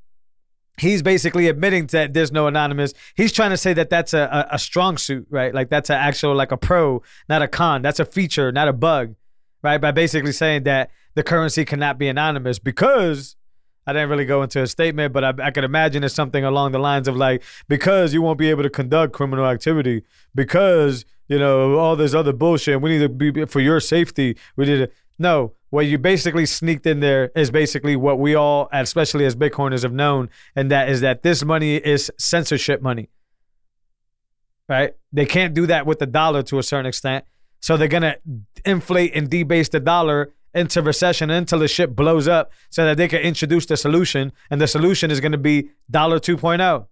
he's 0.78 1.02
basically 1.02 1.46
admitting 1.48 1.86
that 1.88 2.14
there's 2.14 2.32
no 2.32 2.46
anonymous, 2.46 2.94
he's 3.14 3.32
trying 3.32 3.50
to 3.50 3.56
say 3.56 3.74
that 3.74 3.90
that's 3.90 4.14
a, 4.14 4.46
a, 4.50 4.54
a 4.54 4.58
strong 4.58 4.96
suit, 4.96 5.26
right? 5.30 5.54
Like 5.54 5.68
that's 5.68 5.90
an 5.90 5.96
actual 5.96 6.34
like 6.34 6.50
a 6.50 6.56
pro, 6.56 7.02
not 7.28 7.42
a 7.42 7.48
con. 7.48 7.82
That's 7.82 8.00
a 8.00 8.06
feature, 8.06 8.52
not 8.52 8.68
a 8.68 8.72
bug, 8.72 9.14
right? 9.62 9.78
By 9.78 9.92
basically 9.92 10.32
saying 10.32 10.64
that 10.64 10.90
the 11.14 11.22
currency 11.22 11.64
cannot 11.64 11.98
be 11.98 12.08
anonymous 12.08 12.58
because 12.58 13.36
I 13.86 13.92
didn't 13.92 14.08
really 14.08 14.24
go 14.24 14.42
into 14.42 14.62
a 14.62 14.66
statement, 14.66 15.12
but 15.12 15.24
I, 15.24 15.46
I 15.46 15.50
could 15.50 15.64
imagine 15.64 16.04
it's 16.04 16.14
something 16.14 16.44
along 16.44 16.72
the 16.72 16.78
lines 16.78 17.08
of 17.08 17.16
like, 17.16 17.42
because 17.68 18.14
you 18.14 18.22
won't 18.22 18.38
be 18.38 18.50
able 18.50 18.62
to 18.62 18.70
conduct 18.70 19.12
criminal 19.12 19.46
activity, 19.46 20.04
because, 20.34 21.04
you 21.28 21.38
know, 21.38 21.78
all 21.78 21.96
this 21.96 22.14
other 22.14 22.32
bullshit, 22.32 22.80
we 22.80 22.90
need 22.90 23.00
to 23.00 23.08
be, 23.08 23.46
for 23.46 23.60
your 23.60 23.80
safety, 23.80 24.36
we 24.56 24.66
need 24.66 24.78
to, 24.78 24.90
No, 25.18 25.52
what 25.70 25.86
you 25.86 25.98
basically 25.98 26.46
sneaked 26.46 26.86
in 26.86 27.00
there 27.00 27.30
is 27.34 27.50
basically 27.50 27.96
what 27.96 28.18
we 28.18 28.34
all, 28.34 28.68
especially 28.72 29.24
as 29.26 29.36
Bitcoiners, 29.36 29.82
have 29.82 29.92
known, 29.92 30.30
and 30.54 30.70
that 30.70 30.88
is 30.88 31.00
that 31.00 31.22
this 31.22 31.44
money 31.44 31.76
is 31.76 32.10
censorship 32.18 32.80
money. 32.80 33.08
Right? 34.68 34.94
They 35.12 35.26
can't 35.26 35.52
do 35.52 35.66
that 35.66 35.84
with 35.84 35.98
the 35.98 36.06
dollar 36.06 36.42
to 36.44 36.58
a 36.58 36.62
certain 36.62 36.86
extent. 36.86 37.24
So 37.60 37.76
they're 37.76 37.88
gonna 37.88 38.16
inflate 38.64 39.14
and 39.14 39.28
debase 39.28 39.68
the 39.68 39.80
dollar 39.80 40.32
into 40.54 40.82
recession 40.82 41.30
until 41.30 41.58
the 41.58 41.68
shit 41.68 41.94
blows 41.94 42.28
up 42.28 42.52
so 42.70 42.84
that 42.84 42.96
they 42.96 43.08
can 43.08 43.20
introduce 43.20 43.66
the 43.66 43.76
solution. 43.76 44.32
And 44.50 44.60
the 44.60 44.66
solution 44.66 45.10
is 45.10 45.20
gonna 45.20 45.38
be 45.38 45.70
dollar 45.90 46.18
2.0, 46.18 46.86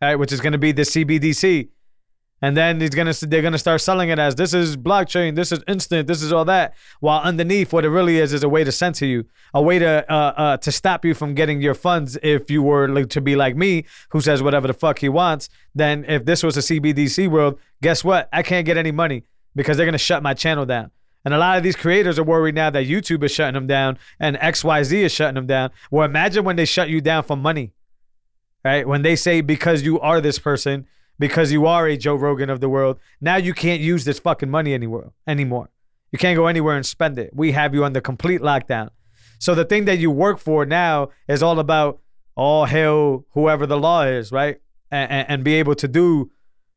right? 0.00 0.16
Which 0.16 0.32
is 0.32 0.40
gonna 0.40 0.58
be 0.58 0.72
the 0.72 0.82
CBDC. 0.82 1.68
And 2.44 2.56
then 2.56 2.80
he's 2.80 2.90
gonna 2.90 3.12
they're 3.12 3.40
gonna 3.40 3.56
start 3.56 3.80
selling 3.80 4.08
it 4.08 4.18
as 4.18 4.34
this 4.34 4.52
is 4.52 4.76
blockchain, 4.76 5.36
this 5.36 5.52
is 5.52 5.60
instant, 5.68 6.08
this 6.08 6.22
is 6.22 6.32
all 6.32 6.44
that. 6.46 6.74
While 6.98 7.20
underneath, 7.20 7.72
what 7.72 7.84
it 7.84 7.88
really 7.88 8.18
is 8.18 8.32
is 8.32 8.42
a 8.42 8.48
way 8.48 8.64
to 8.64 8.72
censor 8.72 9.06
you, 9.06 9.26
a 9.54 9.62
way 9.62 9.78
to 9.78 10.12
uh, 10.12 10.32
uh, 10.36 10.56
to 10.56 10.72
stop 10.72 11.04
you 11.04 11.14
from 11.14 11.36
getting 11.36 11.62
your 11.62 11.74
funds. 11.74 12.18
If 12.20 12.50
you 12.50 12.64
were 12.64 12.88
like, 12.88 13.10
to 13.10 13.20
be 13.20 13.36
like 13.36 13.56
me, 13.56 13.84
who 14.08 14.20
says 14.20 14.42
whatever 14.42 14.66
the 14.66 14.74
fuck 14.74 14.98
he 14.98 15.08
wants, 15.08 15.48
then 15.72 16.04
if 16.08 16.24
this 16.24 16.42
was 16.42 16.56
a 16.56 16.60
CBDC 16.60 17.30
world, 17.30 17.60
guess 17.80 18.02
what? 18.02 18.28
I 18.32 18.42
can't 18.42 18.66
get 18.66 18.76
any 18.76 18.90
money 18.90 19.22
because 19.54 19.76
they're 19.76 19.86
gonna 19.86 19.98
shut 19.98 20.20
my 20.20 20.34
channel 20.34 20.66
down. 20.66 20.90
And 21.24 21.32
a 21.32 21.38
lot 21.38 21.56
of 21.56 21.62
these 21.62 21.76
creators 21.76 22.18
are 22.18 22.24
worried 22.24 22.54
now 22.54 22.70
that 22.70 22.86
YouTube 22.86 23.22
is 23.22 23.32
shutting 23.32 23.54
them 23.54 23.66
down 23.66 23.98
and 24.18 24.36
XYZ 24.36 24.92
is 24.92 25.12
shutting 25.12 25.36
them 25.36 25.46
down. 25.46 25.70
Well, 25.90 26.04
imagine 26.04 26.44
when 26.44 26.56
they 26.56 26.64
shut 26.64 26.88
you 26.88 27.00
down 27.00 27.22
for 27.22 27.36
money, 27.36 27.72
right? 28.64 28.86
When 28.86 29.02
they 29.02 29.14
say 29.14 29.40
because 29.40 29.82
you 29.82 30.00
are 30.00 30.20
this 30.20 30.38
person, 30.38 30.86
because 31.18 31.52
you 31.52 31.66
are 31.66 31.86
a 31.86 31.96
Joe 31.96 32.16
Rogan 32.16 32.50
of 32.50 32.60
the 32.60 32.68
world, 32.68 32.98
now 33.20 33.36
you 33.36 33.54
can't 33.54 33.80
use 33.80 34.04
this 34.04 34.18
fucking 34.18 34.50
money 34.50 34.74
anywhere 34.74 35.12
anymore. 35.26 35.70
You 36.10 36.18
can't 36.18 36.36
go 36.36 36.46
anywhere 36.46 36.76
and 36.76 36.84
spend 36.84 37.18
it. 37.18 37.30
We 37.32 37.52
have 37.52 37.74
you 37.74 37.84
under 37.84 38.00
complete 38.00 38.40
lockdown. 38.40 38.90
So 39.38 39.54
the 39.54 39.64
thing 39.64 39.86
that 39.86 39.98
you 39.98 40.10
work 40.10 40.38
for 40.38 40.66
now 40.66 41.10
is 41.28 41.42
all 41.42 41.58
about 41.58 42.00
all 42.34 42.66
hail 42.66 43.24
whoever 43.32 43.66
the 43.66 43.78
law 43.78 44.02
is, 44.02 44.32
right? 44.32 44.60
And, 44.90 45.10
and, 45.10 45.30
and 45.30 45.44
be 45.44 45.54
able 45.54 45.74
to 45.76 45.88
do, 45.88 46.30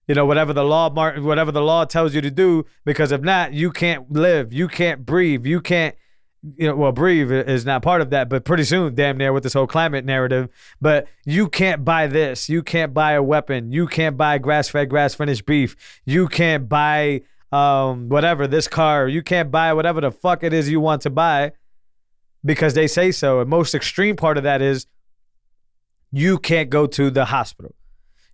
you 0.07 0.15
know, 0.15 0.25
whatever 0.25 0.53
the 0.53 0.63
law 0.63 0.89
whatever 0.89 1.51
the 1.51 1.61
law 1.61 1.85
tells 1.85 2.13
you 2.13 2.21
to 2.21 2.31
do. 2.31 2.65
Because 2.83 3.11
if 3.11 3.21
not, 3.21 3.53
you 3.53 3.71
can't 3.71 4.11
live, 4.11 4.53
you 4.53 4.67
can't 4.67 5.05
breathe, 5.05 5.45
you 5.45 5.61
can't 5.61 5.95
you 6.57 6.67
know, 6.67 6.75
well, 6.75 6.91
breathe 6.91 7.31
is 7.31 7.65
not 7.65 7.81
part 7.81 8.01
of 8.01 8.11
that, 8.11 8.29
but 8.29 8.45
pretty 8.45 8.63
soon, 8.63 8.93
damn 8.93 9.17
near 9.17 9.33
with 9.33 9.43
this 9.43 9.53
whole 9.53 9.67
climate 9.67 10.05
narrative. 10.05 10.49
But 10.79 11.07
you 11.25 11.49
can't 11.49 11.83
buy 11.83 12.07
this. 12.07 12.49
You 12.49 12.61
can't 12.61 12.93
buy 12.93 13.13
a 13.13 13.23
weapon. 13.23 13.71
You 13.71 13.87
can't 13.87 14.15
buy 14.15 14.37
grass 14.37 14.69
fed, 14.69 14.89
grass 14.89 15.15
finished 15.15 15.45
beef. 15.45 15.75
You 16.05 16.27
can't 16.27 16.69
buy 16.69 17.21
um 17.51 18.09
whatever 18.09 18.47
this 18.47 18.67
car. 18.67 19.07
You 19.07 19.23
can't 19.23 19.49
buy 19.49 19.73
whatever 19.73 20.01
the 20.01 20.11
fuck 20.11 20.43
it 20.43 20.53
is 20.53 20.69
you 20.69 20.79
want 20.79 21.01
to 21.03 21.09
buy 21.09 21.53
because 22.43 22.73
they 22.73 22.87
say 22.87 23.11
so. 23.11 23.39
And 23.39 23.49
most 23.49 23.73
extreme 23.73 24.15
part 24.15 24.37
of 24.37 24.43
that 24.43 24.61
is 24.61 24.85
you 26.11 26.37
can't 26.37 26.69
go 26.69 26.85
to 26.87 27.09
the 27.09 27.25
hospital. 27.25 27.73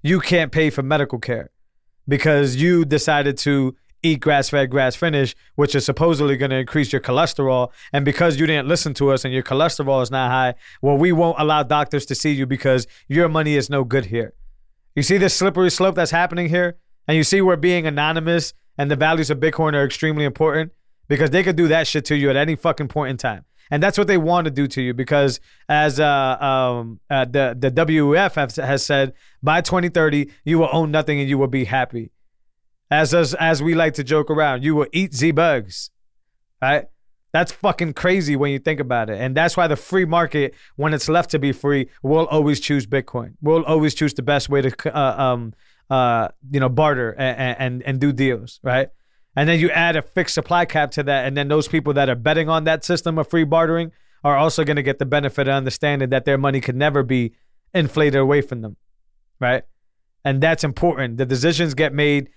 You 0.03 0.19
can't 0.19 0.51
pay 0.51 0.69
for 0.69 0.83
medical 0.83 1.19
care 1.19 1.51
because 2.12 2.58
you 2.58 2.84
decided 2.84 3.38
to 3.38 3.74
eat 4.03 4.20
grass 4.20 4.50
fed, 4.50 4.70
grass 4.70 4.98
finished, 4.98 5.34
which 5.56 5.74
is 5.74 5.86
supposedly 5.86 6.36
going 6.36 6.50
to 6.50 6.58
increase 6.58 6.91
your 6.91 7.00
cholesterol. 7.00 7.72
And 7.94 8.03
because 8.03 8.38
you 8.38 8.46
didn't 8.46 8.68
listen 8.68 8.94
to 8.96 9.12
us 9.12 9.24
and 9.24 9.34
your 9.34 9.44
cholesterol 9.44 10.03
is 10.03 10.12
not 10.12 10.30
high, 10.30 10.56
well, 10.82 10.98
we 10.98 11.13
won't 11.13 11.39
allow 11.39 11.63
doctors 11.63 12.06
to 12.08 12.15
see 12.15 12.34
you 12.34 12.46
because 12.46 12.86
your 13.08 13.30
money 13.30 13.56
is 13.56 13.70
no 13.70 13.86
good 13.86 14.08
here. 14.08 14.34
You 14.94 15.03
see 15.03 15.18
this 15.18 15.34
slippery 15.34 15.72
slope 15.72 15.96
that's 15.96 16.12
happening 16.12 16.50
here? 16.50 16.75
And 17.08 17.15
you 17.15 17.24
see 17.24 17.39
where 17.41 17.56
being 17.56 17.88
anonymous 17.88 18.53
and 18.77 18.91
the 18.91 18.98
values 18.98 19.30
of 19.30 19.39
Bitcoin 19.39 19.74
are 19.74 19.86
extremely 19.86 20.25
important 20.25 20.74
because 21.08 21.30
they 21.30 21.44
could 21.44 21.56
do 21.56 21.70
that 21.70 21.88
shit 21.88 22.03
to 22.06 22.18
you 22.18 22.30
at 22.30 22.36
any 22.36 22.58
fucking 22.58 22.89
point 22.89 23.12
in 23.12 23.15
time. 23.15 23.46
And 23.71 23.81
that's 23.81 23.97
what 23.97 24.07
they 24.07 24.17
want 24.17 24.45
to 24.45 24.51
do 24.51 24.67
to 24.67 24.81
you 24.81 24.93
because, 24.93 25.39
as 25.69 25.99
uh, 25.99 26.37
um, 26.39 26.99
uh, 27.09 27.25
the 27.25 27.55
the 27.57 27.71
WEF 27.71 28.35
has, 28.35 28.57
has 28.57 28.85
said, 28.85 29.13
by 29.41 29.61
2030 29.61 30.29
you 30.43 30.59
will 30.59 30.69
own 30.71 30.91
nothing 30.91 31.19
and 31.19 31.29
you 31.29 31.37
will 31.37 31.47
be 31.47 31.63
happy 31.63 32.11
as 32.91 33.13
us 33.13 33.34
as 33.36 33.63
we 33.63 33.73
like 33.73 33.93
to 33.95 34.03
joke 34.03 34.29
around, 34.29 34.63
you 34.63 34.75
will 34.75 34.88
eat 34.91 35.15
Z 35.15 35.31
bugs, 35.31 35.89
right? 36.62 36.86
That's 37.31 37.53
fucking 37.53 37.93
crazy 37.93 38.36
when 38.36 38.51
you 38.51 38.60
think 38.60 38.81
about 38.81 39.10
it, 39.10 39.19
and 39.19 39.36
that's 39.36 39.55
why 39.55 39.67
the 39.67 39.77
free 39.77 40.03
market, 40.03 40.53
when 40.75 40.93
it's 40.93 41.07
left 41.07 41.31
to 41.31 41.39
be 41.39 41.53
free, 41.53 41.88
will 42.03 42.25
always 42.25 42.60
choose 42.60 42.86
Bitcoin. 42.86 43.36
We'll 43.41 43.63
always 43.63 43.95
choose 43.95 44.13
the 44.13 44.21
best 44.21 44.49
way 44.49 44.62
to, 44.62 44.97
uh, 44.97 45.23
um, 45.23 45.53
uh, 45.89 46.27
you 46.51 46.60
know, 46.60 46.67
barter 46.67 47.12
and, 47.12 47.57
and 47.57 47.84
and 47.84 47.99
do 48.01 48.12
deals, 48.12 48.60
right? 48.62 48.89
And 49.36 49.48
then 49.48 49.60
you 49.60 49.70
add 49.72 49.96
a 49.96 50.02
fixed 50.02 50.36
supply 50.36 50.65
cap 50.65 50.91
to 50.91 51.04
that, 51.04 51.26
and 51.26 51.38
then 51.38 51.48
those 51.48 51.67
people 51.67 51.94
that 51.94 52.10
are 52.10 52.15
betting 52.15 52.50
on 52.50 52.65
that 52.65 52.84
system 52.84 53.17
of 53.17 53.30
free 53.30 53.46
bartering 53.46 53.91
are 54.24 54.38
also 54.38 54.63
going 54.63 54.76
to 54.76 54.84
get 54.84 55.00
the 55.00 55.06
benefit 55.06 55.48
of 55.48 55.54
understanding 55.54 56.10
that 56.10 56.26
their 56.26 56.38
money 56.38 56.60
could 56.60 56.76
never 56.76 57.02
be 57.02 57.34
inflated 57.74 58.20
away 58.20 58.41
from 58.41 58.62
them, 58.62 58.76
right? 59.39 59.63
And 60.26 60.41
that's 60.41 60.63
important. 60.63 61.17
The 61.17 61.26
decisions 61.26 61.74
get 61.74 61.94
made 61.94 62.30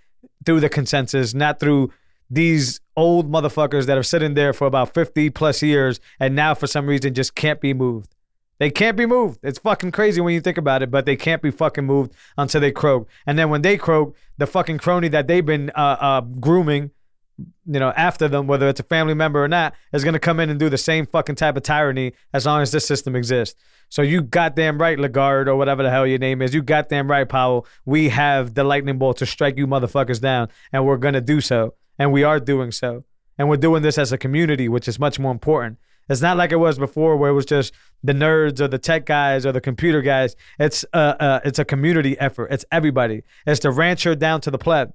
through 0.47 0.61
the 0.61 0.69
consensus, 0.69 1.35
not 1.35 1.61
through 1.61 1.93
these 2.31 2.81
old 2.97 3.31
motherfuckers 3.31 3.87
that 3.87 3.99
are 3.99 4.03
sitting 4.03 4.35
there 4.35 4.53
for 4.53 4.67
about 4.67 4.95
50 4.95 5.31
plus 5.31 5.63
years 5.63 6.01
and 6.19 6.35
now 6.35 6.55
for 6.55 6.67
some 6.67 6.87
reason 6.87 7.13
just 7.13 7.35
can't 7.35 7.61
be 7.61 7.75
moved. 7.75 8.15
They 8.59 8.71
can't 8.71 8.97
be 8.97 9.07
moved. 9.07 9.41
It's 9.43 9.59
fucking 9.59 9.93
crazy 9.93 10.21
when 10.21 10.35
you 10.35 10.41
think 10.41 10.59
about 10.59 10.83
it, 10.83 10.91
but 10.91 11.07
they 11.07 11.17
can't 11.17 11.43
be 11.43 11.51
fucking 11.51 11.85
moved 11.85 12.13
until 12.39 12.61
they 12.61 12.71
croak. 12.71 13.09
And 13.27 13.39
then 13.39 13.51
when 13.51 13.63
they 13.63 13.77
croak, 13.77 14.17
the 14.39 14.47
fucking 14.47 14.79
crony 14.79 15.09
that 15.09 15.27
they've 15.27 15.45
been 15.45 15.71
uh, 15.75 15.97
uh, 16.01 16.21
grooming, 16.21 16.91
you 17.37 17.81
know, 17.81 17.93
after 17.97 18.29
them, 18.29 18.47
whether 18.47 18.69
it's 18.69 18.79
a 18.79 18.85
family 18.85 19.15
member 19.15 19.43
or 19.43 19.49
not, 19.49 19.75
is 19.93 20.05
going 20.05 20.13
to 20.15 20.21
come 20.21 20.39
in 20.39 20.51
and 20.51 20.61
do 20.61 20.69
the 20.69 20.79
same 20.79 21.07
fucking 21.07 21.35
type 21.35 21.57
of 21.57 21.65
tyranny 21.65 22.13
as 22.33 22.47
long 22.47 22.63
as 22.63 22.71
this 22.71 22.87
system 22.87 23.17
exists. 23.17 23.61
So 23.89 24.03
you 24.03 24.23
goddamn 24.23 24.81
right, 24.81 24.99
Lagarde, 24.99 25.49
or 25.49 25.57
whatever 25.57 25.83
the 25.83 25.91
hell 25.91 26.07
your 26.07 26.19
name 26.19 26.41
is. 26.43 26.55
You 26.55 26.63
goddamn 26.63 27.11
right, 27.11 27.29
Powell. 27.29 27.67
We 27.85 28.09
have 28.11 28.55
the 28.55 28.65
lightning 28.65 28.99
bolt 28.99 29.19
to 29.19 29.27
strike 29.27 29.57
you 29.57 29.67
motherfuckers 29.67 30.21
down, 30.21 30.49
and 30.73 30.87
we're 30.87 30.97
gonna 30.97 31.21
do 31.21 31.41
so, 31.41 31.75
and 31.99 32.13
we 32.13 32.23
are 32.23 32.41
doing 32.41 32.71
so, 32.71 33.05
and 33.37 33.49
we're 33.49 33.57
doing 33.57 33.83
this 33.83 33.99
as 33.99 34.13
a 34.13 34.19
community, 34.19 34.69
which 34.69 34.89
is 34.89 34.99
much 34.99 35.19
more 35.19 35.33
important. 35.33 35.79
It's 36.09 36.21
not 36.21 36.37
like 36.37 36.53
it 36.53 36.57
was 36.57 36.79
before, 36.79 37.17
where 37.17 37.31
it 37.31 37.35
was 37.35 37.47
just 37.47 37.73
the 38.03 38.13
nerds 38.13 38.61
or 38.61 38.69
the 38.69 38.79
tech 38.79 39.07
guys 39.07 39.47
or 39.47 39.53
the 39.53 39.61
computer 39.61 40.03
guys. 40.03 40.37
It's 40.59 40.85
uh, 40.93 41.15
uh 41.19 41.41
it's 41.45 41.59
a 41.59 41.65
community 41.65 42.19
effort. 42.19 42.49
It's 42.51 42.65
everybody. 42.71 43.23
It's 43.47 43.61
the 43.61 43.71
rancher 43.71 44.15
down 44.15 44.41
to 44.43 44.51
the 44.51 44.59
pleb, 44.59 44.93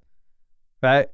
right? 0.82 1.08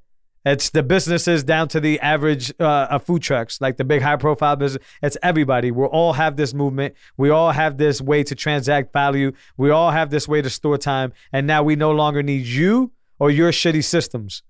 It's 0.45 0.69
the 0.69 0.83
businesses 0.83 1.43
down 1.43 1.69
to 1.69 1.79
the 1.79 1.99
average 2.01 2.53
uh, 2.59 2.99
food 2.99 3.23
trucks, 3.23 3.59
like 3.59 3.77
the 3.77 3.83
big 3.83 4.03
high 4.03 4.15
profile 4.15 4.55
business. 4.55 4.85
It's 5.01 5.17
everybody. 5.23 5.71
We 5.71 5.85
all 5.85 6.13
have 6.13 6.37
this 6.37 6.53
movement. 6.53 6.93
We 7.17 7.31
all 7.31 7.49
have 7.49 7.77
this 7.79 7.99
way 7.99 8.23
to 8.23 8.35
transact 8.35 8.93
value. 8.93 9.31
We 9.57 9.71
all 9.71 9.89
have 9.89 10.11
this 10.11 10.27
way 10.27 10.43
to 10.43 10.49
store 10.51 10.77
time. 10.77 11.13
And 11.33 11.47
now 11.47 11.63
we 11.63 11.75
no 11.75 11.91
longer 11.91 12.21
need 12.21 12.45
you 12.45 12.91
or 13.17 13.31
your 13.31 13.51
shitty 13.51 13.83
systems. 13.83 14.43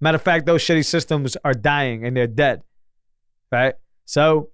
Matter 0.00 0.16
of 0.16 0.22
fact, 0.22 0.46
those 0.46 0.62
shitty 0.62 0.86
systems 0.86 1.36
are 1.44 1.54
dying 1.54 2.06
and 2.06 2.16
they're 2.16 2.26
dead. 2.26 2.62
Right? 3.52 3.74
So, 4.06 4.48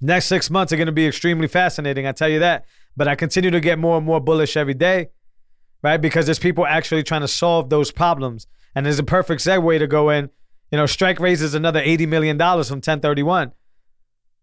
next 0.00 0.26
six 0.26 0.50
months 0.50 0.72
are 0.72 0.76
going 0.76 0.86
to 0.86 0.92
be 0.92 1.06
extremely 1.06 1.48
fascinating. 1.48 2.06
I 2.06 2.12
tell 2.12 2.28
you 2.28 2.38
that. 2.40 2.64
But 2.96 3.08
I 3.08 3.14
continue 3.14 3.50
to 3.50 3.60
get 3.60 3.78
more 3.78 3.96
and 3.96 4.06
more 4.06 4.20
bullish 4.20 4.56
every 4.56 4.74
day. 4.74 5.08
Right? 5.82 5.98
Because 5.98 6.26
there's 6.26 6.40
people 6.40 6.66
actually 6.66 7.04
trying 7.04 7.20
to 7.20 7.28
solve 7.28 7.70
those 7.70 7.92
problems 7.92 8.48
and 8.74 8.84
there's 8.84 8.98
a 8.98 9.04
perfect 9.04 9.42
segue 9.42 9.78
to 9.78 9.86
go 9.86 10.10
in. 10.10 10.30
You 10.70 10.78
know, 10.78 10.86
Strike 10.86 11.20
raises 11.20 11.54
another 11.54 11.80
$80 11.80 12.08
million 12.08 12.36
from 12.38 12.80
Ten31. 12.80 13.52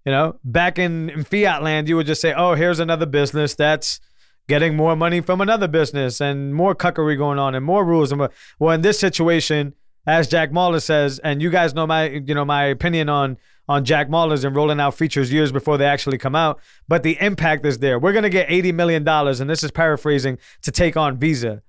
You 0.06 0.12
know, 0.12 0.39
back 0.44 0.78
in, 0.78 1.10
in 1.10 1.24
fiat 1.24 1.63
land, 1.63 1.88
you 1.88 1.96
would 1.96 2.06
just 2.06 2.22
say, 2.22 2.34
oh, 2.34 2.54
here's 2.54 2.80
another 2.80 3.06
business 3.06 3.56
that's 3.56 4.00
getting 4.48 4.76
more 4.76 4.96
money 4.96 5.22
from 5.22 5.41
another 5.41 5.68
business 5.68 6.22
and 6.22 6.54
more 6.54 6.76
cuckery 6.76 7.18
going 7.18 7.39
on 7.39 7.56
and 7.56 7.65
more 7.65 7.84
rules. 7.84 8.12
And. 8.12 8.28
Well, 8.60 8.74
in 8.74 8.82
this 8.82 9.00
situation, 9.00 9.74
as 10.06 10.28
Jack 10.28 10.52
Mallers 10.52 10.84
says, 10.84 11.20
and 11.20 11.41
you 11.41 11.50
guys 11.50 11.74
know 11.74 11.88
my, 11.88 12.10
you 12.10 12.36
know, 12.36 12.46
my 12.46 12.65
opinion 12.65 13.10
on 13.10 13.38
on 13.67 13.84
Jack 13.84 14.10
Mallers 14.10 14.45
and 14.45 14.56
rolling 14.56 14.80
out 14.80 14.95
features 14.95 15.32
years 15.32 15.51
before 15.51 15.78
they 15.78 15.86
actually 15.86 16.17
come 16.17 16.36
out, 16.36 16.60
but 16.88 17.04
the 17.04 17.17
impact 17.19 17.65
is 17.65 17.80
there. 17.80 17.99
We're 17.99 18.13
gonna 18.13 18.30
get 18.30 18.49
eighty 18.49 18.71
million 18.71 19.04
dollars, 19.04 19.39
and 19.39 19.49
this 19.49 19.63
is 19.63 19.71
paraphrasing 19.71 20.38
to 20.62 20.71
take 20.71 20.95
on 20.95 21.17
Visa 21.17 21.62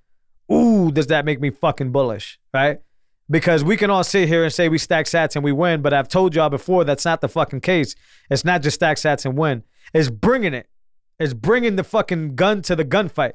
ooh, 0.51 0.91
does 0.91 1.09
that 1.09 1.25
make 1.25 1.41
me 1.41 1.51
fucking 1.51 1.93
bullish, 1.93 2.39
right? 2.53 2.81
Because 3.29 3.65
we 3.65 3.77
can 3.77 3.91
all 3.91 4.05
sit 4.05 4.29
here 4.29 4.45
and 4.45 4.53
say 4.53 4.69
we 4.69 4.79
stack 4.79 5.07
sats 5.07 5.35
and 5.35 5.45
we 5.45 5.53
win, 5.53 5.83
but 5.83 5.93
I've 5.93 6.09
told 6.09 6.35
y'all 6.35 6.49
before 6.49 6.85
that's 6.85 7.05
not 7.05 7.21
the 7.21 7.29
fucking 7.29 7.61
case. 7.61 7.95
It's 8.31 8.45
not 8.45 8.63
just 8.63 8.77
stack 8.77 8.99
sats 8.99 9.25
and 9.25 9.37
win. 9.37 9.65
It's 9.93 10.11
bringing 10.11 10.55
it. 10.55 10.69
It's 11.19 11.35
bringing 11.35 11.77
the 11.77 11.85
fucking 11.85 12.37
gun 12.37 12.63
to 12.63 12.77
the 12.77 12.85
gunfight. 12.85 13.33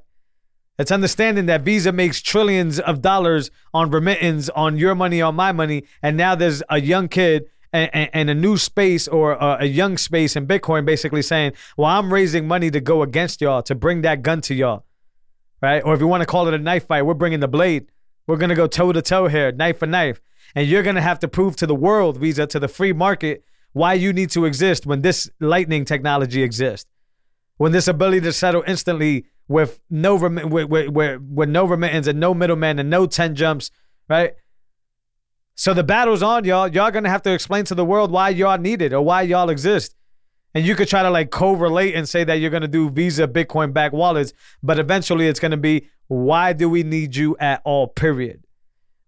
It's 0.80 0.91
understanding 0.91 1.47
that 1.47 1.62
Visa 1.62 1.91
makes 1.91 2.21
trillions 2.21 2.80
of 2.80 3.02
dollars 3.02 3.52
on 3.74 3.91
remittance, 3.91 4.50
on 4.50 4.78
your 4.78 4.95
money, 4.95 5.21
on 5.21 5.36
my 5.36 5.52
money, 5.52 5.84
and 6.02 6.15
now 6.15 6.36
there's 6.36 6.63
a 6.69 6.80
young 6.80 7.10
kid 7.10 7.45
and, 7.74 8.10
and, 8.14 8.30
a 8.30 8.36
new 8.36 8.58
space 8.58 9.08
or 9.08 9.34
a, 9.34 9.58
a 9.62 9.66
young 9.66 9.98
space 9.98 10.36
in 10.36 10.46
Bitcoin 10.46 10.86
basically 10.86 11.22
saying, 11.22 11.54
well, 11.78 11.88
I'm 11.88 12.12
raising 12.12 12.48
money 12.48 12.70
to 12.70 12.82
go 12.82 13.02
against 13.02 13.40
y'all, 13.40 13.64
to 13.64 13.76
bring 13.76 14.02
that 14.02 14.24
gun 14.24 14.42
to 14.42 14.54
y'all 14.54 14.84
right? 15.62 15.84
Or 15.86 15.94
if 15.94 16.00
you 16.00 16.08
want 16.08 16.22
to 16.22 16.28
call 16.28 16.48
it 16.48 16.54
a 16.54 16.58
knife 16.58 16.88
fight, 16.88 17.04
we're 17.04 17.14
bringing 17.14 17.40
the 17.40 17.48
blade. 17.48 17.88
We're 18.28 18.38
going 18.38 18.50
to 18.50 18.56
go 18.56 18.68
toe 18.68 18.92
to 18.92 19.02
toe 19.02 19.28
here, 19.28 19.52
knife 19.52 19.80
for 19.80 19.86
knife. 19.86 20.22
And 20.56 20.68
you're 20.68 20.84
going 20.84 20.96
to 20.96 21.02
have 21.02 21.20
to 21.20 21.28
prove 21.28 21.56
to 21.58 21.68
the 21.68 21.76
world, 21.76 22.18
Visa, 22.18 22.48
to 22.48 22.60
the 22.60 22.68
free 22.68 22.94
market, 22.94 23.44
why 23.74 23.94
you 23.94 24.12
need 24.12 24.32
to 24.32 24.46
exist 24.46 24.86
when 24.86 25.02
this 25.02 25.30
lightning 25.40 25.86
technology 25.86 26.44
exists. 26.44 26.90
When 27.58 27.72
this 27.72 27.88
ability 27.88 28.22
to 28.22 28.34
settle 28.34 28.64
instantly 28.68 29.26
with 29.48 29.80
no 29.90 30.16
remi- 30.16 30.46
with, 30.46 30.68
with, 30.68 30.90
with, 30.90 31.22
with 31.22 31.50
no 31.50 31.66
remittance 31.66 32.08
and 32.08 32.20
no 32.20 32.34
middleman 32.34 32.80
and 32.80 32.90
no 32.90 33.06
10 33.06 33.36
jumps, 33.36 33.70
right? 34.10 34.34
So 35.62 35.76
the 35.76 35.84
battle's 35.84 36.24
on, 36.24 36.43
y'all. 36.43 36.67
Y'all 36.67 36.89
gonna 36.89 37.08
have 37.08 37.21
to 37.21 37.32
explain 37.32 37.65
to 37.65 37.76
the 37.76 37.86
world 37.86 38.10
why 38.10 38.30
y'all 38.30 38.58
need 38.58 38.82
it 38.82 38.93
or 38.93 39.02
why 39.04 39.21
y'all 39.21 39.52
exist. 39.52 39.95
And 40.56 40.65
you 40.65 40.74
could 40.76 40.88
try 40.88 41.04
to 41.04 41.12
like 41.12 41.30
correlate 41.30 41.93
and 41.93 42.10
say 42.10 42.24
that 42.24 42.39
you're 42.39 42.50
gonna 42.50 42.67
do 42.67 42.89
Visa 42.89 43.28
Bitcoin 43.28 43.71
back 43.71 43.93
wallets, 43.93 44.34
but 44.63 44.80
eventually 44.80 45.28
it's 45.28 45.39
gonna 45.39 45.58
be 45.58 45.88
why 46.08 46.54
do 46.54 46.67
we 46.67 46.82
need 46.82 47.15
you 47.15 47.38
at 47.38 47.62
all? 47.63 47.86
Period. 47.86 48.43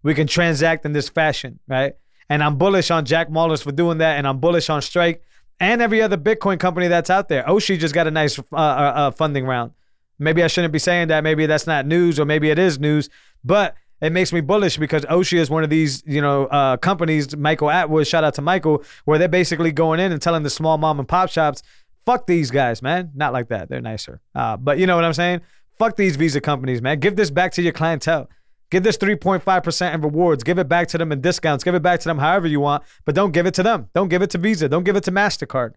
We 0.04 0.14
can 0.14 0.28
transact 0.28 0.86
in 0.86 0.92
this 0.92 1.08
fashion, 1.08 1.58
right? 1.66 1.94
And 2.28 2.40
I'm 2.40 2.56
bullish 2.56 2.92
on 2.92 3.04
Jack 3.04 3.30
Mallers 3.30 3.60
for 3.60 3.72
doing 3.72 3.98
that, 3.98 4.16
and 4.16 4.24
I'm 4.24 4.38
bullish 4.38 4.70
on 4.70 4.80
Strike 4.80 5.24
and 5.58 5.82
every 5.82 6.02
other 6.02 6.16
Bitcoin 6.16 6.60
company 6.60 6.86
that's 6.86 7.10
out 7.10 7.28
there. 7.28 7.42
Oshi 7.42 7.76
just 7.76 7.96
got 7.96 8.06
a 8.06 8.12
nice 8.12 8.38
uh, 8.38 8.42
uh, 8.52 8.92
uh, 8.94 9.10
funding 9.10 9.44
round. 9.44 9.72
Maybe 10.20 10.40
I 10.44 10.46
shouldn't 10.46 10.72
be 10.72 10.78
saying 10.78 11.08
that. 11.08 11.24
Maybe 11.24 11.46
that's 11.46 11.66
not 11.66 11.84
news, 11.84 12.20
or 12.20 12.24
maybe 12.24 12.48
it 12.48 12.60
is 12.60 12.78
news. 12.78 13.10
But 13.42 13.74
it 14.00 14.12
makes 14.12 14.32
me 14.32 14.40
bullish 14.40 14.76
because 14.76 15.04
Oshi 15.06 15.38
is 15.38 15.48
one 15.48 15.64
of 15.64 15.70
these, 15.70 16.02
you 16.06 16.20
know, 16.20 16.46
uh, 16.46 16.76
companies. 16.76 17.36
Michael 17.36 17.70
Atwood, 17.70 18.06
shout 18.06 18.24
out 18.24 18.34
to 18.34 18.42
Michael, 18.42 18.84
where 19.04 19.18
they're 19.18 19.28
basically 19.28 19.72
going 19.72 20.00
in 20.00 20.12
and 20.12 20.20
telling 20.20 20.42
the 20.42 20.50
small 20.50 20.78
mom 20.78 20.98
and 20.98 21.08
pop 21.08 21.30
shops, 21.30 21.62
"Fuck 22.04 22.26
these 22.26 22.50
guys, 22.50 22.82
man." 22.82 23.10
Not 23.14 23.32
like 23.32 23.48
that. 23.48 23.68
They're 23.68 23.80
nicer, 23.80 24.20
uh, 24.34 24.56
but 24.56 24.78
you 24.78 24.86
know 24.86 24.96
what 24.96 25.04
I'm 25.04 25.14
saying. 25.14 25.40
Fuck 25.78 25.96
these 25.96 26.16
Visa 26.16 26.40
companies, 26.40 26.82
man. 26.82 27.00
Give 27.00 27.16
this 27.16 27.30
back 27.30 27.52
to 27.52 27.62
your 27.62 27.72
clientele. 27.72 28.28
Give 28.70 28.82
this 28.82 28.96
3.5% 28.96 29.94
in 29.94 30.00
rewards. 30.00 30.42
Give 30.42 30.58
it 30.58 30.68
back 30.68 30.88
to 30.88 30.98
them 30.98 31.12
in 31.12 31.20
discounts. 31.20 31.62
Give 31.62 31.74
it 31.74 31.82
back 31.82 32.00
to 32.00 32.08
them 32.08 32.18
however 32.18 32.46
you 32.46 32.60
want, 32.60 32.82
but 33.04 33.14
don't 33.14 33.32
give 33.32 33.46
it 33.46 33.54
to 33.54 33.62
them. 33.62 33.88
Don't 33.94 34.08
give 34.08 34.22
it 34.22 34.30
to 34.30 34.38
Visa. 34.38 34.68
Don't 34.68 34.84
give 34.84 34.96
it 34.96 35.04
to 35.04 35.12
MasterCard. 35.12 35.74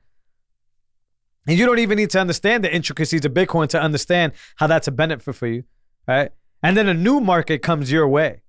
And 1.47 1.57
you 1.57 1.65
don't 1.65 1.79
even 1.79 1.97
need 1.97 2.09
to 2.11 2.19
understand 2.19 2.63
the 2.63 2.73
intricacies 2.73 3.23
of 3.23 3.33
Bitcoin 3.33 3.69
to 3.69 3.81
understand 3.81 4.33
how 4.57 4.67
that's 4.67 4.87
a 4.87 4.91
benefit 4.91 5.33
for 5.33 5.47
you, 5.47 5.63
right? 6.07 6.31
And 6.63 6.75
then 6.75 6.87
a 6.87 6.93
new 6.93 7.19
market 7.19 7.61
comes 7.61 7.91
your 7.91 8.07
way, 8.07 8.41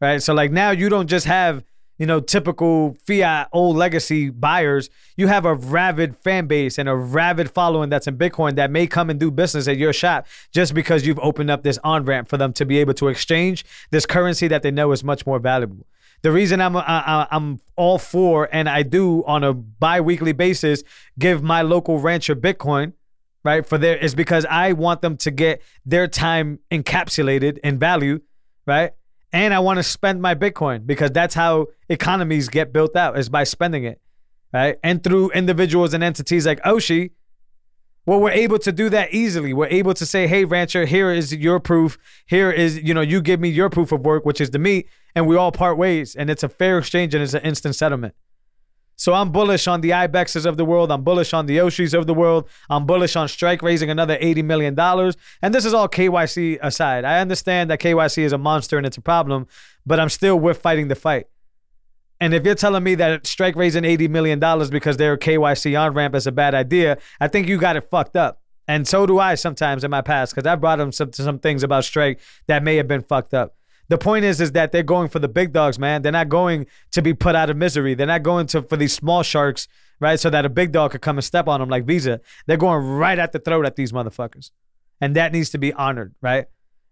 right? 0.00 0.22
So, 0.22 0.34
like 0.34 0.52
now 0.52 0.70
you 0.70 0.88
don't 0.88 1.08
just 1.08 1.26
have, 1.26 1.64
you 1.98 2.06
know, 2.06 2.20
typical 2.20 2.96
fiat 3.06 3.48
old 3.52 3.76
legacy 3.76 4.30
buyers. 4.30 4.88
You 5.16 5.26
have 5.26 5.44
a 5.44 5.54
rabid 5.54 6.16
fan 6.16 6.46
base 6.46 6.78
and 6.78 6.88
a 6.88 6.94
rabid 6.94 7.50
following 7.50 7.90
that's 7.90 8.06
in 8.06 8.16
Bitcoin 8.16 8.56
that 8.56 8.70
may 8.70 8.86
come 8.86 9.10
and 9.10 9.18
do 9.18 9.30
business 9.30 9.68
at 9.68 9.76
your 9.76 9.92
shop 9.92 10.26
just 10.52 10.74
because 10.74 11.06
you've 11.06 11.18
opened 11.20 11.50
up 11.50 11.62
this 11.62 11.78
on 11.84 12.04
ramp 12.04 12.28
for 12.28 12.36
them 12.36 12.52
to 12.54 12.64
be 12.64 12.78
able 12.78 12.94
to 12.94 13.08
exchange 13.08 13.64
this 13.90 14.06
currency 14.06 14.48
that 14.48 14.62
they 14.62 14.70
know 14.70 14.92
is 14.92 15.04
much 15.04 15.26
more 15.26 15.38
valuable. 15.38 15.86
The 16.22 16.32
reason 16.32 16.60
I'm 16.62 16.74
I, 16.74 17.26
I'm 17.30 17.60
all 17.76 17.98
for 17.98 18.48
and 18.50 18.66
I 18.66 18.82
do 18.82 19.22
on 19.24 19.44
a 19.44 19.52
bi-weekly 19.52 20.32
basis 20.32 20.82
give 21.18 21.42
my 21.42 21.60
local 21.60 21.98
rancher 21.98 22.34
Bitcoin, 22.34 22.94
right? 23.44 23.64
For 23.64 23.78
their 23.78 23.96
is 23.96 24.14
because 24.14 24.46
I 24.46 24.72
want 24.72 25.02
them 25.02 25.16
to 25.18 25.30
get 25.30 25.62
their 25.84 26.08
time 26.08 26.58
encapsulated 26.72 27.58
in 27.58 27.78
value, 27.78 28.20
right? 28.66 28.92
And 29.32 29.52
I 29.52 29.58
want 29.58 29.78
to 29.78 29.82
spend 29.82 30.22
my 30.22 30.34
Bitcoin 30.34 30.86
because 30.86 31.10
that's 31.10 31.34
how 31.34 31.66
economies 31.88 32.48
get 32.48 32.72
built 32.72 32.96
out 32.96 33.18
is 33.18 33.28
by 33.28 33.44
spending 33.44 33.84
it, 33.84 34.00
right? 34.52 34.78
And 34.82 35.04
through 35.04 35.30
individuals 35.30 35.92
and 35.92 36.02
entities 36.02 36.46
like 36.46 36.62
Oshi, 36.62 37.10
well, 38.06 38.20
we're 38.20 38.30
able 38.30 38.58
to 38.58 38.70
do 38.70 38.90
that 38.90 39.14
easily. 39.14 39.54
We're 39.54 39.68
able 39.68 39.94
to 39.94 40.04
say, 40.04 40.26
"Hey, 40.26 40.44
rancher, 40.44 40.84
here 40.84 41.10
is 41.10 41.34
your 41.34 41.58
proof. 41.58 41.96
Here 42.26 42.50
is, 42.50 42.78
you 42.82 42.92
know, 42.92 43.00
you 43.00 43.22
give 43.22 43.40
me 43.40 43.48
your 43.48 43.70
proof 43.70 43.92
of 43.92 44.02
work, 44.02 44.26
which 44.26 44.42
is 44.42 44.50
the 44.50 44.58
meat, 44.58 44.88
and 45.14 45.26
we 45.26 45.36
all 45.36 45.52
part 45.52 45.78
ways, 45.78 46.14
and 46.14 46.28
it's 46.28 46.42
a 46.42 46.48
fair 46.48 46.78
exchange 46.78 47.14
and 47.14 47.22
it's 47.22 47.34
an 47.34 47.42
instant 47.42 47.76
settlement." 47.76 48.14
So 48.96 49.12
I'm 49.12 49.30
bullish 49.30 49.66
on 49.66 49.80
the 49.80 49.90
Ibexes 49.90 50.46
of 50.46 50.56
the 50.56 50.64
world. 50.64 50.90
I'm 50.90 51.02
bullish 51.02 51.32
on 51.32 51.46
the 51.46 51.58
Oshis 51.58 51.94
of 51.94 52.06
the 52.06 52.14
world. 52.14 52.48
I'm 52.70 52.86
bullish 52.86 53.16
on 53.16 53.28
Strike 53.28 53.62
raising 53.62 53.90
another 53.90 54.16
$80 54.16 54.44
million. 54.44 54.78
And 55.42 55.54
this 55.54 55.64
is 55.64 55.74
all 55.74 55.88
KYC 55.88 56.58
aside. 56.62 57.04
I 57.04 57.20
understand 57.20 57.70
that 57.70 57.80
KYC 57.80 58.18
is 58.18 58.32
a 58.32 58.38
monster 58.38 58.78
and 58.78 58.86
it's 58.86 58.96
a 58.96 59.02
problem, 59.02 59.46
but 59.84 59.98
I'm 59.98 60.08
still 60.08 60.38
with 60.38 60.60
fighting 60.60 60.88
the 60.88 60.94
fight. 60.94 61.26
And 62.20 62.32
if 62.32 62.44
you're 62.44 62.54
telling 62.54 62.84
me 62.84 62.94
that 62.94 63.26
Strike 63.26 63.56
raising 63.56 63.82
$80 63.82 64.08
million 64.08 64.38
because 64.70 64.96
their 64.96 65.16
KYC 65.16 65.78
on 65.78 65.94
ramp 65.94 66.14
is 66.14 66.26
a 66.26 66.32
bad 66.32 66.54
idea, 66.54 66.98
I 67.20 67.28
think 67.28 67.48
you 67.48 67.58
got 67.58 67.76
it 67.76 67.90
fucked 67.90 68.16
up. 68.16 68.40
And 68.66 68.88
so 68.88 69.04
do 69.04 69.18
I 69.18 69.34
sometimes 69.34 69.84
in 69.84 69.90
my 69.90 70.00
past 70.00 70.34
because 70.34 70.46
I 70.46 70.54
brought 70.56 70.76
them 70.76 70.92
some, 70.92 71.12
some 71.12 71.38
things 71.38 71.62
about 71.62 71.84
Strike 71.84 72.20
that 72.46 72.62
may 72.62 72.76
have 72.76 72.88
been 72.88 73.02
fucked 73.02 73.34
up. 73.34 73.54
The 73.88 73.98
point 73.98 74.24
is, 74.24 74.40
is 74.40 74.52
that 74.52 74.72
they're 74.72 74.82
going 74.82 75.08
for 75.08 75.18
the 75.18 75.28
big 75.28 75.52
dogs, 75.52 75.78
man. 75.78 76.02
They're 76.02 76.12
not 76.12 76.28
going 76.28 76.66
to 76.92 77.02
be 77.02 77.12
put 77.12 77.34
out 77.34 77.50
of 77.50 77.56
misery. 77.56 77.94
They're 77.94 78.06
not 78.06 78.22
going 78.22 78.46
to 78.48 78.62
for 78.62 78.76
these 78.76 78.94
small 78.94 79.22
sharks, 79.22 79.68
right? 80.00 80.18
So 80.18 80.30
that 80.30 80.44
a 80.44 80.48
big 80.48 80.72
dog 80.72 80.92
could 80.92 81.02
come 81.02 81.18
and 81.18 81.24
step 81.24 81.48
on 81.48 81.60
them 81.60 81.68
like 81.68 81.84
Visa. 81.84 82.20
They're 82.46 82.56
going 82.56 82.84
right 82.84 83.18
at 83.18 83.32
the 83.32 83.38
throat 83.38 83.66
at 83.66 83.76
these 83.76 83.92
motherfuckers, 83.92 84.50
and 85.00 85.14
that 85.16 85.32
needs 85.32 85.50
to 85.50 85.58
be 85.58 85.72
honored, 85.72 86.14
right? 86.22 86.46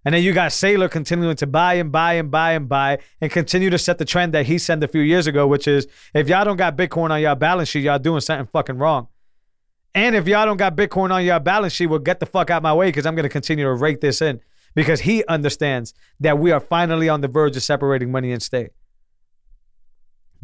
And 0.05 0.15
then 0.15 0.23
you 0.23 0.33
got 0.33 0.51
Saylor 0.51 0.91
continuing 0.91 1.37
to 1.37 1.47
buy 1.47 1.75
and 1.75 1.93
buy 1.93 2.15
and 2.15 2.31
buy 2.31 2.53
and 2.53 2.69
buy 2.69 2.99
and 3.21 3.31
continue 3.31 3.71
to 3.71 3.79
set 3.79 3.99
the 3.99 4.05
trend 4.05 4.35
that 4.35 4.47
he 4.47 4.59
sent 4.59 4.83
a 4.83 4.89
few 4.89 5.01
years 5.01 5.27
ago, 5.27 5.47
which 5.47 5.69
is 5.69 5.87
if 6.13 6.29
y'all 6.29 6.45
don't 6.45 6.57
got 6.57 6.77
Bitcoin 6.77 7.11
on 7.11 7.21
y'all 7.21 7.37
balance 7.37 7.69
sheet, 7.69 7.85
y'all 7.85 8.01
doing 8.01 8.21
something 8.21 8.49
fucking 8.53 8.79
wrong. 8.79 9.07
And 9.95 10.17
if 10.17 10.27
y'all 10.27 10.47
don't 10.47 10.57
got 10.57 10.75
Bitcoin 10.75 11.13
on 11.13 11.25
your 11.25 11.39
balance 11.39 11.73
sheet, 11.75 11.87
well, 11.87 11.99
get 11.99 12.19
the 12.19 12.27
fuck 12.27 12.51
out 12.51 12.63
my 12.63 12.75
way 12.75 12.89
because 12.89 13.07
I'm 13.07 13.15
going 13.15 13.25
to 13.25 13.29
continue 13.29 13.65
to 13.65 13.75
rake 13.75 14.01
this 14.01 14.23
in 14.23 14.41
because 14.75 15.01
he 15.01 15.25
understands 15.27 15.95
that 16.21 16.39
we 16.39 16.51
are 16.51 16.61
finally 16.61 17.09
on 17.09 17.21
the 17.21 17.29
verge 17.29 17.57
of 17.57 17.63
separating 17.63 18.11
money 18.11 18.33
and 18.33 18.43
state. 18.43 18.71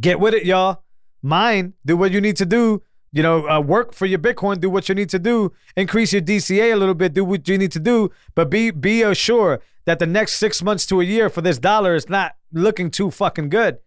Get 0.01 0.21
with 0.21 0.35
it, 0.35 0.45
y'all. 0.45 0.83
Mine, 1.23 1.75
do 1.85 1.97
what 1.97 2.13
you 2.13 2.21
need 2.21 2.37
to 2.37 2.47
do. 2.47 2.83
You 3.11 3.23
know, 3.23 3.49
uh, 3.49 3.61
work 3.61 3.95
for 3.95 4.07
your 4.07 4.19
Bitcoin. 4.19 4.61
Do 4.61 4.71
what 4.71 4.89
you 4.89 4.95
need 4.95 5.09
to 5.11 5.19
do. 5.19 5.53
Increase 5.77 6.13
your 6.13 6.23
DCA 6.23 6.73
a 6.73 6.77
little 6.77 6.95
bit. 6.95 7.15
Do 7.15 7.25
what 7.25 7.49
you 7.49 7.57
need 7.57 7.73
to 7.73 7.81
do. 7.81 8.11
But 8.35 8.51
be 8.51 8.71
be 8.71 9.03
assured 9.03 9.63
that 9.87 9.99
the 9.99 10.07
next 10.07 10.35
six 10.35 10.63
months 10.63 10.85
to 10.87 11.01
a 11.01 11.05
year 11.05 11.31
for 11.31 11.41
this 11.41 11.59
dollar 11.59 11.95
is 11.95 12.09
not 12.09 12.37
looking 12.53 12.91
too 12.91 13.11
fucking 13.11 13.49
good. 13.49 13.79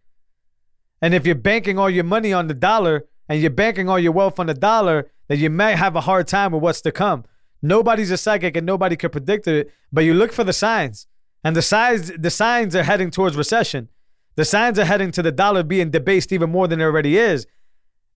And 1.02 1.14
if 1.14 1.26
you're 1.26 1.36
banking 1.36 1.78
all 1.78 1.90
your 1.90 2.04
money 2.04 2.34
on 2.34 2.48
the 2.48 2.54
dollar 2.54 3.06
and 3.30 3.40
you're 3.40 3.52
banking 3.52 3.88
all 3.88 4.00
your 4.00 4.12
wealth 4.12 4.40
on 4.40 4.48
the 4.48 4.54
dollar, 4.54 5.12
then 5.28 5.40
you 5.40 5.50
might 5.50 5.76
have 5.76 5.96
a 5.96 6.02
hard 6.02 6.28
time 6.28 6.52
with 6.52 6.62
what's 6.62 6.82
to 6.82 6.92
come. 6.92 7.26
Nobody's 7.62 8.12
a 8.12 8.18
psychic 8.18 8.58
and 8.58 8.66
nobody 8.66 8.96
can 8.96 9.10
predict 9.10 9.48
it, 9.48 9.72
but 9.92 10.04
you 10.04 10.14
look 10.14 10.32
for 10.32 10.44
the 10.44 10.54
signs. 10.54 11.08
And 11.44 11.56
the 11.56 11.62
signs 11.62 12.12
the 12.18 12.30
signs 12.30 12.76
are 12.76 12.84
heading 12.84 13.12
towards 13.12 13.36
recession. 13.36 13.90
The 14.36 14.46
signs 14.46 14.80
are 14.80 14.86
heading 14.86 15.12
to 15.12 15.22
the 15.22 15.32
dollar 15.32 15.64
being 15.64 15.92
debased 15.92 16.32
even 16.32 16.52
more 16.52 16.68
than 16.68 16.80
it 16.80 16.86
already 16.86 17.18
is. 17.18 17.48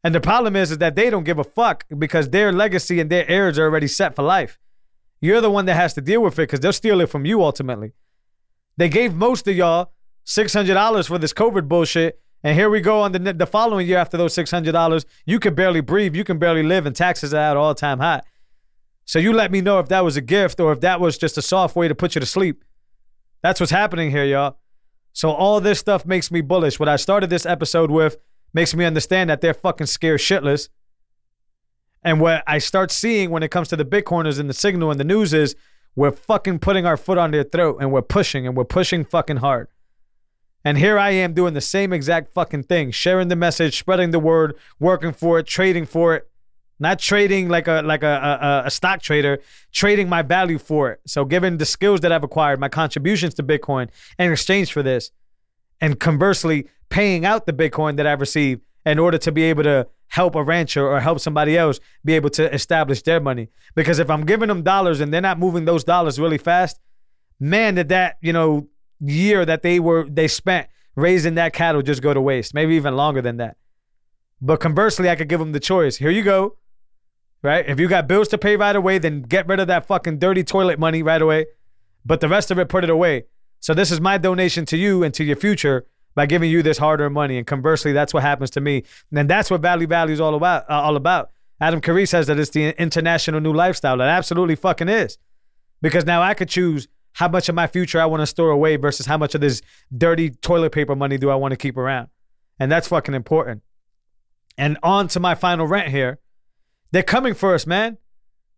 And 0.04 0.14
the 0.14 0.22
problem 0.22 0.56
is, 0.56 0.72
is 0.72 0.78
that 0.78 0.96
they 0.96 1.10
don't 1.10 1.24
give 1.24 1.40
a 1.40 1.44
fuck 1.44 1.86
because 1.98 2.30
their 2.30 2.52
legacy 2.52 3.00
and 3.00 3.10
their 3.10 3.28
heirs 3.28 3.58
are 3.58 3.64
already 3.64 3.88
set 3.88 4.16
for 4.16 4.22
life. 4.22 4.60
You're 5.20 5.42
the 5.42 5.50
one 5.50 5.66
that 5.66 5.76
has 5.76 5.94
to 5.96 6.02
deal 6.02 6.22
with 6.22 6.36
it 6.36 6.44
because 6.44 6.60
they'll 6.60 6.74
steal 6.74 7.02
it 7.02 7.08
from 7.08 7.26
you 7.26 7.44
ultimately. 7.44 7.94
They 8.78 8.90
gave 8.90 9.14
most 9.16 9.48
of 9.48 9.56
y'all 9.56 9.92
$600 10.26 11.08
for 11.08 11.18
this 11.18 11.34
COVID 11.34 11.68
bullshit. 11.68 12.20
And 12.44 12.56
here 12.56 12.70
we 12.70 12.82
go 12.82 13.02
on 13.02 13.12
the, 13.12 13.34
the 13.34 13.48
following 13.48 13.88
year 13.88 13.98
after 13.98 14.18
those 14.18 14.36
$600. 14.36 15.06
You 15.26 15.40
can 15.40 15.56
barely 15.56 15.82
breathe. 15.82 16.16
You 16.16 16.24
can 16.24 16.38
barely 16.38 16.62
live, 16.62 16.86
and 16.86 16.96
taxes 16.96 17.34
are 17.34 17.38
at 17.38 17.58
all 17.58 17.74
time 17.74 18.00
high. 18.00 18.22
So 19.06 19.20
you 19.20 19.34
let 19.34 19.52
me 19.52 19.62
know 19.62 19.80
if 19.80 19.88
that 19.90 20.04
was 20.04 20.18
a 20.18 20.22
gift 20.22 20.60
or 20.60 20.74
if 20.74 20.82
that 20.82 21.00
was 21.00 21.18
just 21.18 21.38
a 21.38 21.42
soft 21.42 21.76
way 21.76 21.88
to 21.88 21.96
put 21.96 22.16
you 22.16 22.20
to 22.20 22.26
sleep. 22.26 22.64
That's 23.42 23.60
what's 23.60 23.72
happening 23.72 24.10
here, 24.10 24.26
y'all. 24.26 24.58
So 25.14 25.32
all 25.32 25.62
this 25.62 25.80
stuff 25.80 26.06
makes 26.06 26.32
me 26.32 26.42
bullish. 26.42 26.80
What 26.80 26.90
I 26.90 26.96
started 26.96 27.30
this 27.30 27.46
episode 27.46 27.92
with 27.92 28.18
makes 28.54 28.74
me 28.74 28.84
understand 28.84 29.30
that 29.30 29.42
they're 29.42 29.54
fucking 29.54 29.88
scared 29.88 30.20
shitless. 30.20 30.70
And 32.04 32.20
what 32.20 32.44
I 32.48 32.58
start 32.58 32.92
seeing 32.92 33.30
when 33.30 33.44
it 33.44 33.52
comes 33.52 33.68
to 33.70 33.76
the 33.76 33.86
Bitcoiners 33.86 34.40
and 34.40 34.50
the 34.50 34.54
signal 34.54 34.92
and 34.92 35.00
the 35.00 35.06
news 35.06 35.34
is 35.34 35.56
we're 35.96 36.12
fucking 36.12 36.60
putting 36.60 36.86
our 36.86 36.98
foot 36.98 37.18
on 37.18 37.32
their 37.32 37.44
throat 37.44 37.78
and 37.80 37.92
we're 37.92 38.02
pushing 38.02 38.46
and 38.46 38.58
we're 38.58 38.66
pushing 38.66 39.06
fucking 39.06 39.38
hard. 39.38 39.68
And 40.64 40.78
here 40.78 40.98
I 40.98 41.12
am 41.12 41.34
doing 41.34 41.54
the 41.54 41.62
same 41.62 41.94
exact 41.94 42.34
fucking 42.34 42.64
thing, 42.64 42.92
sharing 42.92 43.28
the 43.28 43.36
message, 43.36 43.78
spreading 43.78 44.12
the 44.12 44.20
word, 44.20 44.56
working 44.80 45.14
for 45.14 45.38
it, 45.40 45.46
trading 45.46 45.86
for 45.86 46.16
it, 46.16 46.30
not 46.80 47.00
trading 47.00 47.48
like 47.50 47.68
a 47.68 47.82
like 47.84 48.04
a, 48.04 48.64
a, 48.64 48.68
a 48.68 48.72
stock 48.72 49.02
trader, 49.02 49.40
trading 49.72 50.10
my 50.10 50.22
value 50.22 50.58
for 50.58 50.92
it. 50.92 51.02
So, 51.06 51.26
given 51.26 51.58
the 51.58 51.66
skills 51.66 52.02
that 52.02 52.12
I've 52.12 52.24
acquired, 52.24 52.60
my 52.60 52.70
contributions 52.70 53.34
to 53.36 53.44
Bitcoin 53.44 53.90
in 54.20 54.32
exchange 54.32 54.74
for 54.74 54.84
this, 54.84 55.12
and 55.80 56.00
conversely 56.00 56.68
paying 56.90 57.26
out 57.26 57.46
the 57.46 57.54
Bitcoin 57.54 57.98
that 57.98 58.08
I've 58.08 58.20
received 58.20 58.62
in 58.86 59.00
order 59.00 59.18
to 59.18 59.32
be 59.32 59.44
able 59.44 59.64
to 59.64 59.88
help 60.08 60.36
a 60.36 60.44
rancher 60.44 60.88
or 60.88 61.00
help 61.00 61.20
somebody 61.20 61.58
else 61.58 61.80
be 62.04 62.14
able 62.14 62.30
to 62.30 62.54
establish 62.54 63.02
their 63.02 63.20
money. 63.20 63.50
Because 63.74 64.00
if 64.00 64.10
I'm 64.10 64.26
giving 64.26 64.48
them 64.48 64.62
dollars 64.62 65.02
and 65.02 65.14
they're 65.14 65.22
not 65.22 65.40
moving 65.40 65.66
those 65.66 65.84
dollars 65.84 66.20
really 66.20 66.38
fast, 66.38 66.80
man, 67.40 67.76
did 67.76 67.90
that 67.90 68.18
you 68.22 68.34
know 68.34 68.68
year 69.00 69.46
that 69.46 69.62
they 69.62 69.80
were 69.80 70.08
they 70.10 70.28
spent 70.28 70.68
raising 70.96 71.36
that 71.36 71.54
cattle 71.54 71.82
just 71.82 72.02
go 72.02 72.14
to 72.14 72.22
waste? 72.22 72.54
Maybe 72.54 72.76
even 72.76 72.96
longer 72.98 73.22
than 73.22 73.38
that. 73.38 73.56
But 74.42 74.60
conversely, 74.60 75.10
I 75.10 75.16
could 75.16 75.30
give 75.30 75.40
them 75.40 75.54
the 75.54 75.60
choice. 75.62 75.96
Here 75.96 76.10
you 76.10 76.22
go 76.22 76.58
right? 77.46 77.66
If 77.68 77.80
you 77.80 77.88
got 77.88 78.08
bills 78.08 78.28
to 78.30 78.38
pay 78.38 78.58
right 78.58 78.76
away, 78.76 78.98
then 78.98 79.22
get 79.22 79.48
rid 79.48 79.60
of 79.60 79.68
that 79.68 79.86
fucking 79.86 80.20
dirty 80.20 80.44
toilet 80.44 80.80
money 80.80 81.02
right 81.02 81.22
away. 81.22 81.46
But 82.04 82.20
the 82.20 82.28
rest 82.28 82.52
of 82.52 82.60
it, 82.60 82.68
put 82.68 82.84
it 82.84 82.90
away. 82.90 83.26
So 83.62 83.74
this 83.74 83.92
is 83.92 84.02
my 84.02 84.18
donation 84.18 84.66
to 84.66 84.78
you 84.78 85.04
and 85.04 85.14
to 85.14 85.24
your 85.24 85.38
future 85.38 85.86
by 86.14 86.26
giving 86.26 86.52
you 86.52 86.62
this 86.62 86.78
hard-earned 86.78 87.14
money. 87.14 87.38
And 87.38 87.48
conversely, 87.48 87.94
that's 87.94 88.14
what 88.14 88.24
happens 88.24 88.50
to 88.52 88.62
me. 88.62 88.84
And 89.16 89.30
that's 89.30 89.50
what 89.50 89.62
value 89.62 89.88
value 89.88 90.14
is 90.14 90.20
all 90.20 90.36
about. 90.36 90.70
Uh, 90.70 90.82
all 90.82 90.98
about. 90.98 91.32
Adam 91.62 91.80
Curry 91.80 92.06
says 92.06 92.28
that 92.28 92.38
it's 92.38 92.52
the 92.52 92.80
international 92.82 93.40
new 93.40 93.54
lifestyle. 93.54 94.02
It 94.02 94.06
absolutely 94.06 94.56
fucking 94.56 94.90
is, 94.90 95.18
because 95.82 96.06
now 96.06 96.22
I 96.22 96.34
could 96.34 96.50
choose 96.50 96.90
how 97.14 97.30
much 97.30 97.48
of 97.48 97.56
my 97.56 97.66
future 97.66 98.02
I 98.02 98.06
want 98.06 98.22
to 98.22 98.28
store 98.28 98.50
away 98.50 98.76
versus 98.76 99.06
how 99.06 99.18
much 99.18 99.36
of 99.36 99.42
this 99.42 99.62
dirty 99.98 100.32
toilet 100.32 100.74
paper 100.74 100.98
money 100.98 101.18
do 101.18 101.30
I 101.30 101.36
want 101.36 101.54
to 101.54 101.58
keep 101.58 101.78
around, 101.78 102.10
and 102.60 102.70
that's 102.70 102.90
fucking 102.90 103.14
important. 103.14 103.62
And 104.58 104.78
on 104.84 105.08
to 105.08 105.22
my 105.22 105.34
final 105.34 105.66
rant 105.66 105.88
here. 105.88 106.20
They're 106.96 107.04
coming 107.04 107.34
for 107.34 107.54
us, 107.54 107.68
man. 107.68 107.98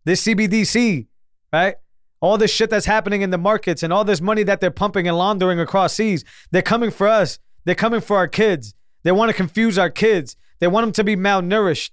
This 0.04 0.22
CBDC, 0.22 1.08
right? 1.52 1.74
All 2.20 2.38
this 2.38 2.52
shit 2.52 2.70
that's 2.70 2.86
happening 2.86 3.22
in 3.22 3.30
the 3.30 3.36
markets 3.36 3.82
and 3.82 3.92
all 3.92 4.04
this 4.04 4.20
money 4.20 4.44
that 4.44 4.60
they're 4.60 4.70
pumping 4.70 5.08
and 5.08 5.18
laundering 5.18 5.58
across 5.58 5.94
seas, 5.94 6.24
they're 6.52 6.62
coming 6.62 6.92
for 6.92 7.08
us. 7.08 7.40
They're 7.64 7.74
coming 7.74 8.00
for 8.00 8.16
our 8.16 8.28
kids. 8.28 8.76
They 9.02 9.10
want 9.10 9.30
to 9.30 9.36
confuse 9.36 9.76
our 9.76 9.90
kids. 9.90 10.36
They 10.60 10.68
want 10.68 10.84
them 10.84 10.92
to 10.92 11.02
be 11.02 11.16
malnourished. 11.16 11.90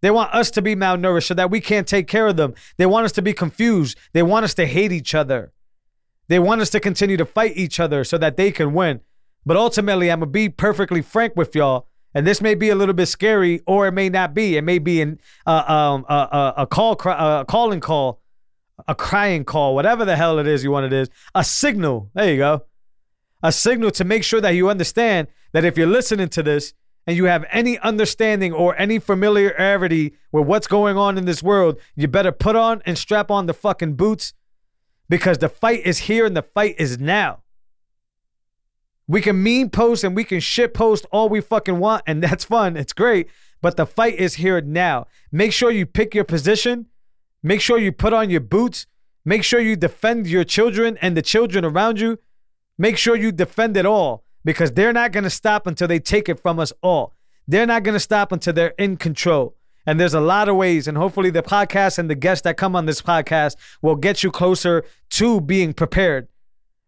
They 0.00 0.10
want 0.10 0.32
us 0.32 0.50
to 0.52 0.62
be 0.62 0.74
malnourished 0.74 1.26
so 1.26 1.34
that 1.34 1.50
we 1.50 1.60
can't 1.60 1.86
take 1.86 2.08
care 2.08 2.28
of 2.28 2.38
them. 2.38 2.54
They 2.78 2.86
want 2.86 3.04
us 3.04 3.12
to 3.12 3.20
be 3.20 3.34
confused. 3.34 3.98
They 4.14 4.22
want 4.22 4.46
us 4.46 4.54
to 4.54 4.64
hate 4.64 4.90
each 4.90 5.14
other. 5.14 5.52
They 6.28 6.38
want 6.38 6.62
us 6.62 6.70
to 6.70 6.80
continue 6.80 7.18
to 7.18 7.26
fight 7.26 7.58
each 7.58 7.78
other 7.78 8.04
so 8.04 8.16
that 8.16 8.38
they 8.38 8.52
can 8.52 8.72
win. 8.72 9.02
But 9.44 9.58
ultimately, 9.58 10.10
I'm 10.10 10.20
going 10.20 10.30
to 10.30 10.32
be 10.32 10.48
perfectly 10.48 11.02
frank 11.02 11.36
with 11.36 11.54
y'all. 11.54 11.88
And 12.14 12.26
this 12.26 12.40
may 12.40 12.54
be 12.54 12.68
a 12.68 12.74
little 12.74 12.94
bit 12.94 13.06
scary, 13.06 13.60
or 13.66 13.86
it 13.86 13.92
may 13.92 14.08
not 14.08 14.34
be. 14.34 14.56
It 14.56 14.62
may 14.62 14.78
be 14.78 15.00
an, 15.00 15.18
uh, 15.46 15.64
um, 15.66 16.04
uh, 16.08 16.12
uh, 16.12 16.52
a 16.58 16.66
call, 16.66 16.92
a 16.92 17.44
calling 17.48 17.80
call, 17.80 18.20
a 18.86 18.94
crying 18.94 19.44
call, 19.44 19.74
whatever 19.74 20.04
the 20.04 20.16
hell 20.16 20.38
it 20.38 20.46
is 20.46 20.62
you 20.62 20.70
want 20.70 20.86
it 20.86 20.92
is. 20.92 21.08
A 21.34 21.44
signal. 21.44 22.10
There 22.14 22.30
you 22.30 22.38
go. 22.38 22.64
A 23.42 23.52
signal 23.52 23.90
to 23.92 24.04
make 24.04 24.24
sure 24.24 24.40
that 24.40 24.50
you 24.50 24.68
understand 24.68 25.28
that 25.52 25.64
if 25.64 25.76
you're 25.76 25.86
listening 25.86 26.28
to 26.30 26.42
this 26.42 26.74
and 27.06 27.16
you 27.16 27.24
have 27.24 27.44
any 27.50 27.78
understanding 27.78 28.52
or 28.52 28.76
any 28.78 28.98
familiarity 28.98 30.14
with 30.30 30.46
what's 30.46 30.66
going 30.66 30.96
on 30.96 31.18
in 31.18 31.24
this 31.24 31.42
world, 31.42 31.80
you 31.96 32.08
better 32.08 32.32
put 32.32 32.56
on 32.56 32.82
and 32.86 32.96
strap 32.96 33.30
on 33.30 33.46
the 33.46 33.54
fucking 33.54 33.94
boots 33.94 34.34
because 35.08 35.38
the 35.38 35.48
fight 35.48 35.80
is 35.84 35.98
here 35.98 36.26
and 36.26 36.36
the 36.36 36.42
fight 36.42 36.76
is 36.78 36.98
now. 36.98 37.42
We 39.12 39.20
can 39.20 39.42
meme 39.42 39.68
post 39.68 40.04
and 40.04 40.16
we 40.16 40.24
can 40.24 40.40
shit 40.40 40.72
post 40.72 41.04
all 41.12 41.28
we 41.28 41.42
fucking 41.42 41.78
want, 41.78 42.02
and 42.06 42.22
that's 42.22 42.46
fun. 42.46 42.78
It's 42.78 42.94
great. 42.94 43.28
But 43.60 43.76
the 43.76 43.84
fight 43.84 44.14
is 44.14 44.36
here 44.36 44.58
now. 44.62 45.06
Make 45.30 45.52
sure 45.52 45.70
you 45.70 45.84
pick 45.84 46.14
your 46.14 46.24
position. 46.24 46.86
Make 47.42 47.60
sure 47.60 47.76
you 47.76 47.92
put 47.92 48.14
on 48.14 48.30
your 48.30 48.40
boots. 48.40 48.86
Make 49.22 49.44
sure 49.44 49.60
you 49.60 49.76
defend 49.76 50.28
your 50.28 50.44
children 50.44 50.96
and 51.02 51.14
the 51.14 51.20
children 51.20 51.62
around 51.62 52.00
you. 52.00 52.20
Make 52.78 52.96
sure 52.96 53.14
you 53.14 53.32
defend 53.32 53.76
it 53.76 53.84
all 53.84 54.24
because 54.46 54.72
they're 54.72 54.94
not 54.94 55.12
going 55.12 55.24
to 55.24 55.30
stop 55.30 55.66
until 55.66 55.88
they 55.88 56.00
take 56.00 56.30
it 56.30 56.40
from 56.40 56.58
us 56.58 56.72
all. 56.82 57.12
They're 57.46 57.66
not 57.66 57.82
going 57.82 57.92
to 57.92 58.00
stop 58.00 58.32
until 58.32 58.54
they're 58.54 58.74
in 58.78 58.96
control. 58.96 59.56
And 59.84 60.00
there's 60.00 60.14
a 60.14 60.20
lot 60.20 60.48
of 60.48 60.56
ways, 60.56 60.88
and 60.88 60.96
hopefully, 60.96 61.28
the 61.28 61.42
podcast 61.42 61.98
and 61.98 62.08
the 62.08 62.14
guests 62.14 62.44
that 62.44 62.56
come 62.56 62.74
on 62.74 62.86
this 62.86 63.02
podcast 63.02 63.56
will 63.82 63.96
get 63.96 64.22
you 64.22 64.30
closer 64.30 64.84
to 65.10 65.38
being 65.42 65.74
prepared. 65.74 66.28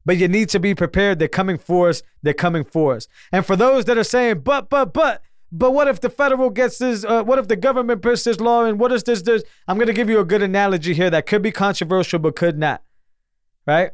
But 0.05 0.19
you 0.19 0.29
need 0.29 0.49
to 0.51 0.61
be 0.61 0.75
prepared. 0.75 1.19
They're 1.19 1.29
coming 1.29 1.59
for 1.59 1.89
us. 1.89 2.03
They're 2.23 2.35
coming 2.35 2.65
for 2.65 2.95
us. 2.95 3.09
And 3.33 3.45
for 3.45 3.57
those 3.57 3.87
that 3.87 3.97
are 3.97 4.05
saying, 4.05 4.41
but, 4.41 4.69
but, 4.69 4.93
but, 4.93 5.23
but 5.51 5.71
what 5.73 5.89
if 5.89 6.01
the 6.01 6.11
federal 6.11 6.51
gets 6.51 6.79
this? 6.79 7.05
Uh, 7.05 7.23
what 7.23 7.39
if 7.39 7.49
the 7.49 7.57
government 7.57 8.03
puts 8.03 8.25
this 8.25 8.41
law 8.41 8.65
in? 8.65 8.79
What 8.79 8.93
is 8.93 9.05
this? 9.05 9.23
This? 9.23 9.45
I'm 9.69 9.77
going 9.77 9.87
to 9.87 9.93
give 9.93 10.11
you 10.11 10.21
a 10.21 10.25
good 10.25 10.43
analogy 10.43 10.95
here 10.95 11.11
that 11.11 11.27
could 11.27 11.43
be 11.43 11.53
controversial, 11.53 12.19
but 12.19 12.37
could 12.37 12.59
not. 12.59 12.83
Right? 13.67 13.93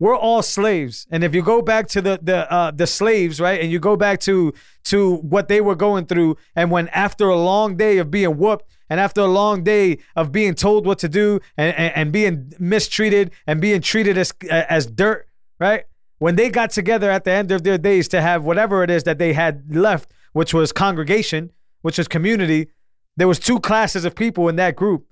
we're 0.00 0.16
all 0.16 0.42
slaves. 0.42 1.06
And 1.10 1.22
if 1.22 1.34
you 1.34 1.42
go 1.42 1.62
back 1.62 1.86
to 1.88 2.00
the 2.00 2.18
the 2.20 2.50
uh, 2.52 2.70
the 2.72 2.86
slaves, 2.86 3.38
right, 3.38 3.60
and 3.60 3.70
you 3.70 3.78
go 3.78 3.96
back 3.96 4.18
to 4.20 4.52
to 4.84 5.16
what 5.16 5.46
they 5.46 5.60
were 5.60 5.76
going 5.76 6.06
through, 6.06 6.38
and 6.56 6.70
when 6.70 6.88
after 6.88 7.28
a 7.28 7.36
long 7.36 7.76
day 7.76 7.98
of 7.98 8.10
being 8.10 8.38
whooped, 8.38 8.64
and 8.88 8.98
after 8.98 9.20
a 9.20 9.26
long 9.26 9.62
day 9.62 9.98
of 10.16 10.32
being 10.32 10.54
told 10.54 10.86
what 10.86 10.98
to 11.00 11.08
do, 11.08 11.38
and 11.56 11.76
and, 11.76 11.94
and 11.94 12.12
being 12.12 12.52
mistreated, 12.58 13.30
and 13.46 13.60
being 13.60 13.82
treated 13.82 14.18
as 14.18 14.32
as 14.50 14.86
dirt, 14.86 15.28
right, 15.60 15.84
when 16.18 16.36
they 16.36 16.50
got 16.50 16.70
together 16.70 17.10
at 17.10 17.24
the 17.24 17.30
end 17.30 17.52
of 17.52 17.62
their 17.62 17.78
days 17.78 18.08
to 18.08 18.20
have 18.20 18.44
whatever 18.44 18.82
it 18.82 18.90
is 18.90 19.04
that 19.04 19.18
they 19.18 19.32
had 19.32 19.74
left, 19.74 20.10
which 20.32 20.52
was 20.52 20.72
congregation, 20.72 21.50
which 21.82 21.98
was 21.98 22.08
community, 22.08 22.68
there 23.16 23.28
was 23.28 23.38
two 23.38 23.60
classes 23.60 24.04
of 24.04 24.14
people 24.14 24.48
in 24.48 24.56
that 24.56 24.76
group. 24.76 25.06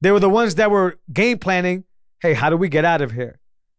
They 0.00 0.10
were 0.10 0.20
the 0.20 0.28
ones 0.28 0.56
that 0.56 0.70
were 0.70 0.98
game 1.12 1.38
planning. 1.38 1.84
Hey, 2.20 2.34
how 2.34 2.50
do 2.50 2.56
we 2.56 2.68
get 2.68 2.84
out 2.84 3.02
of 3.02 3.12
here? 3.12 3.38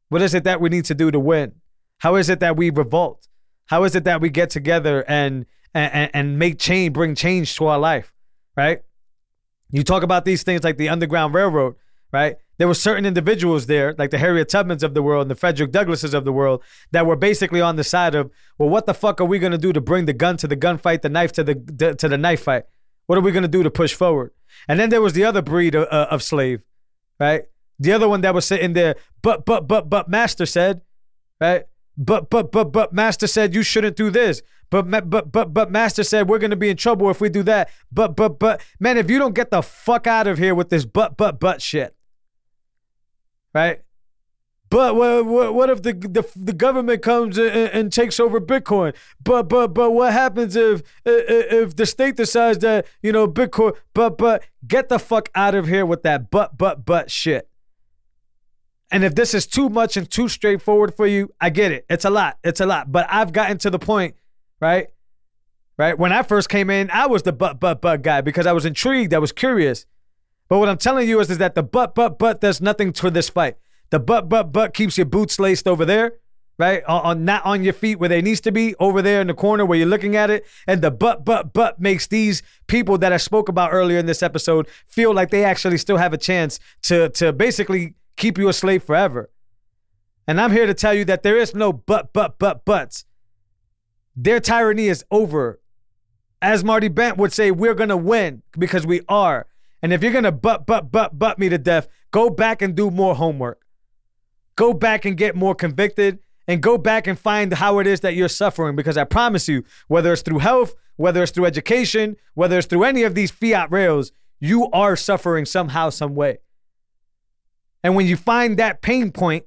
What 0.09 0.21
is 0.21 0.33
it 0.33 0.43
that 0.45 0.62
we 0.62 0.69
need 0.69 0.85
to 0.85 0.95
do 0.95 1.12
to 1.12 1.19
win? 1.19 1.53
How 1.99 2.15
is 2.15 2.29
it 2.29 2.39
that 2.39 2.55
we 2.55 2.69
revolt? 2.69 3.27
How 3.67 3.83
is 3.83 3.95
it 3.95 4.05
that 4.05 4.21
we 4.21 4.29
get 4.29 4.49
together 4.49 5.03
and 5.07 5.45
and, 5.73 6.09
and 6.15 6.39
make 6.39 6.57
change, 6.57 6.93
bring 6.93 7.13
change 7.13 7.55
to 7.57 7.67
our 7.67 7.77
life, 7.77 8.12
right? 8.57 8.81
You 9.71 9.83
talk 9.83 10.01
about 10.01 10.25
these 10.25 10.41
things 10.41 10.63
like 10.63 10.77
the 10.77 10.89
Underground 10.89 11.35
Railroad, 11.35 11.75
right? 12.12 12.38
There 12.59 12.67
were 12.67 12.75
certain 12.75 13.05
individuals 13.05 13.65
there, 13.65 13.95
like 13.97 14.11
the 14.11 14.17
Harriet 14.17 14.49
Tubmans 14.49 14.83
of 14.83 14.93
the 14.93 15.01
world 15.01 15.23
and 15.23 15.31
the 15.31 15.35
Frederick 15.35 15.71
Douglasses 15.71 16.13
of 16.13 16.25
the 16.25 16.33
world, 16.33 16.61
that 16.91 17.05
were 17.05 17.15
basically 17.15 17.61
on 17.61 17.77
the 17.77 17.83
side 17.83 18.13
of, 18.13 18.29
well, 18.57 18.69
what 18.69 18.85
the 18.85 18.93
fuck 18.93 19.19
are 19.19 19.25
we 19.25 19.39
gonna 19.39 19.57
do 19.57 19.73
to 19.73 19.81
bring 19.81 20.05
the 20.05 20.13
gun 20.13 20.37
to 20.37 20.47
the 20.47 20.57
gunfight, 20.57 21.01
the 21.01 21.09
knife 21.09 21.31
to 21.31 21.43
the, 21.43 21.95
to 21.97 22.07
the 22.07 22.17
knife 22.17 22.43
fight? 22.43 22.63
What 23.07 23.17
are 23.17 23.21
we 23.21 23.31
gonna 23.31 23.47
do 23.47 23.63
to 23.63 23.71
push 23.71 23.93
forward? 23.93 24.31
And 24.67 24.79
then 24.79 24.89
there 24.89 25.01
was 25.01 25.13
the 25.13 25.23
other 25.23 25.41
breed 25.41 25.73
of, 25.73 25.87
uh, 25.89 26.07
of 26.11 26.21
slave, 26.21 26.61
right? 27.19 27.45
The 27.79 27.93
other 27.93 28.09
one 28.09 28.21
that 28.21 28.33
was 28.33 28.45
sitting 28.45 28.73
there, 28.73 28.95
but 29.21 29.45
but 29.45 29.67
but 29.67 29.89
but 29.89 30.09
master 30.09 30.45
said, 30.45 30.81
right? 31.39 31.63
But 31.97 32.29
but 32.29 32.51
but 32.51 32.73
but 32.73 32.93
master 32.93 33.25
said 33.25 33.55
you 33.55 33.63
shouldn't 33.63 33.95
do 33.95 34.09
this. 34.09 34.41
But 34.69 34.89
but 35.09 35.31
but 35.31 35.53
but 35.53 35.71
master 35.71 36.03
said 36.03 36.27
we're 36.27 36.39
gonna 36.39 36.57
be 36.57 36.69
in 36.69 36.77
trouble 36.77 37.09
if 37.09 37.21
we 37.21 37.29
do 37.29 37.41
that. 37.43 37.69
But 37.89 38.17
but 38.17 38.37
but 38.37 38.61
man, 38.79 38.97
if 38.97 39.09
you 39.09 39.17
don't 39.17 39.33
get 39.33 39.49
the 39.49 39.61
fuck 39.61 40.07
out 40.07 40.27
of 40.27 40.37
here 40.37 40.53
with 40.53 40.69
this 40.69 40.85
but 40.85 41.15
but 41.15 41.39
but 41.39 41.61
shit, 41.61 41.95
right? 43.53 43.81
But 44.69 44.95
what, 44.95 45.25
what, 45.25 45.53
what 45.55 45.69
if 45.69 45.81
the, 45.81 45.93
the 45.93 46.23
the 46.35 46.53
government 46.53 47.01
comes 47.01 47.38
and, 47.39 47.49
and 47.49 47.91
takes 47.91 48.19
over 48.19 48.39
Bitcoin? 48.39 48.95
But 49.21 49.43
but 49.49 49.69
but 49.69 49.91
what 49.91 50.13
happens 50.13 50.55
if 50.55 50.83
if 51.05 51.75
the 51.75 51.85
state 51.88 52.15
decides 52.15 52.59
that 52.59 52.85
you 53.01 53.12
know 53.12 53.27
Bitcoin? 53.27 53.75
But 53.93 54.17
but 54.17 54.43
get 54.67 54.89
the 54.89 54.99
fuck 54.99 55.29
out 55.33 55.55
of 55.55 55.67
here 55.67 55.85
with 55.85 56.03
that 56.03 56.29
but 56.29 56.57
but 56.57 56.85
but 56.85 57.09
shit. 57.09 57.49
And 58.91 59.03
if 59.03 59.15
this 59.15 59.33
is 59.33 59.45
too 59.47 59.69
much 59.69 59.97
and 59.97 60.09
too 60.09 60.27
straightforward 60.27 60.95
for 60.95 61.05
you, 61.05 61.31
I 61.39 61.49
get 61.49 61.71
it. 61.71 61.85
It's 61.89 62.05
a 62.05 62.09
lot. 62.09 62.38
It's 62.43 62.59
a 62.59 62.65
lot. 62.65 62.91
But 62.91 63.07
I've 63.09 63.31
gotten 63.31 63.57
to 63.59 63.69
the 63.69 63.77
point, 63.79 64.15
right? 64.59 64.88
Right? 65.77 65.97
When 65.97 66.12
I 66.12 66.23
first 66.23 66.49
came 66.49 66.69
in, 66.69 66.89
I 66.91 67.05
was 67.05 67.23
the 67.23 67.31
but, 67.31 67.59
but, 67.59 67.81
but 67.81 68.01
guy 68.01 68.21
because 68.21 68.45
I 68.45 68.51
was 68.51 68.65
intrigued. 68.65 69.13
I 69.13 69.19
was 69.19 69.31
curious. 69.31 69.85
But 70.49 70.57
what 70.57 70.67
I'm 70.67 70.77
telling 70.77 71.07
you 71.07 71.19
is, 71.19 71.29
is 71.29 71.38
that 71.38 71.55
the 71.55 71.63
but, 71.63 71.95
but, 71.95 72.17
but 72.19 72.41
does 72.41 72.59
nothing 72.59 72.91
to 72.93 73.12
this 73.12 73.29
fight. 73.29 73.55
The 73.91 73.99
but, 73.99 74.27
but, 74.27 74.51
but 74.51 74.73
keeps 74.73 74.97
your 74.97 75.05
boots 75.05 75.39
laced 75.39 75.67
over 75.67 75.85
there, 75.85 76.13
right? 76.57 76.83
On, 76.85 77.01
on 77.01 77.25
not 77.25 77.45
on 77.45 77.63
your 77.63 77.73
feet 77.73 77.99
where 77.99 78.09
they 78.09 78.21
needs 78.21 78.41
to 78.41 78.51
be, 78.51 78.75
over 78.79 79.01
there 79.01 79.21
in 79.21 79.27
the 79.27 79.33
corner 79.35 79.63
where 79.63 79.77
you're 79.77 79.88
looking 79.88 80.15
at 80.15 80.31
it. 80.31 80.45
And 80.67 80.81
the 80.81 80.89
but, 80.91 81.23
but, 81.23 81.53
but 81.53 81.79
makes 81.79 82.07
these 82.07 82.41
people 82.67 82.97
that 82.97 83.13
I 83.13 83.17
spoke 83.17 83.47
about 83.47 83.71
earlier 83.71 83.99
in 83.99 84.07
this 84.07 84.23
episode 84.23 84.67
feel 84.88 85.13
like 85.13 85.29
they 85.29 85.45
actually 85.45 85.77
still 85.77 85.97
have 85.97 86.13
a 86.13 86.17
chance 86.17 86.59
to, 86.83 87.09
to 87.09 87.31
basically 87.31 87.93
keep 88.17 88.38
you 88.38 88.49
a 88.49 88.53
slave 88.53 88.83
forever. 88.83 89.29
And 90.27 90.41
I'm 90.41 90.51
here 90.51 90.65
to 90.65 90.73
tell 90.73 90.93
you 90.93 91.05
that 91.05 91.23
there 91.23 91.38
is 91.38 91.55
no 91.55 91.71
but, 91.73 92.12
but, 92.12 92.38
but, 92.38 92.65
buts. 92.65 93.05
Their 94.15 94.39
tyranny 94.39 94.88
is 94.88 95.03
over. 95.09 95.59
As 96.41 96.63
Marty 96.63 96.88
Bent 96.88 97.17
would 97.17 97.33
say, 97.33 97.51
we're 97.51 97.73
to 97.73 97.97
win 97.97 98.43
because 98.57 98.85
we 98.85 99.01
are. 99.07 99.47
And 99.81 99.93
if 99.93 100.03
you're 100.03 100.21
to 100.21 100.31
butt, 100.31 100.65
butt, 100.65 100.91
butt, 100.91 101.17
butt 101.17 101.39
me 101.39 101.49
to 101.49 101.57
death, 101.57 101.87
go 102.11 102.29
back 102.29 102.61
and 102.61 102.75
do 102.75 102.91
more 102.91 103.15
homework. 103.15 103.61
Go 104.55 104.73
back 104.73 105.05
and 105.05 105.15
get 105.15 105.35
more 105.35 105.55
convicted 105.55 106.19
and 106.47 106.61
go 106.61 106.77
back 106.77 107.07
and 107.07 107.17
find 107.17 107.53
how 107.53 107.79
it 107.79 107.87
is 107.87 108.01
that 108.01 108.15
you're 108.15 108.27
suffering 108.27 108.75
because 108.75 108.97
I 108.97 109.03
promise 109.03 109.47
you, 109.47 109.63
whether 109.87 110.11
it's 110.11 110.21
through 110.21 110.39
health, 110.39 110.73
whether 110.97 111.23
it's 111.23 111.31
through 111.31 111.45
education, 111.45 112.17
whether 112.33 112.57
it's 112.57 112.67
through 112.67 112.83
any 112.83 113.03
of 113.03 113.15
these 113.15 113.31
fiat 113.31 113.71
rails, 113.71 114.11
you 114.39 114.69
are 114.71 114.95
suffering 114.95 115.45
somehow, 115.45 115.89
some 115.89 116.15
way. 116.15 116.39
And 117.83 117.95
when 117.95 118.05
you 118.07 118.17
find 118.17 118.57
that 118.57 118.81
pain 118.81 119.11
point 119.11 119.45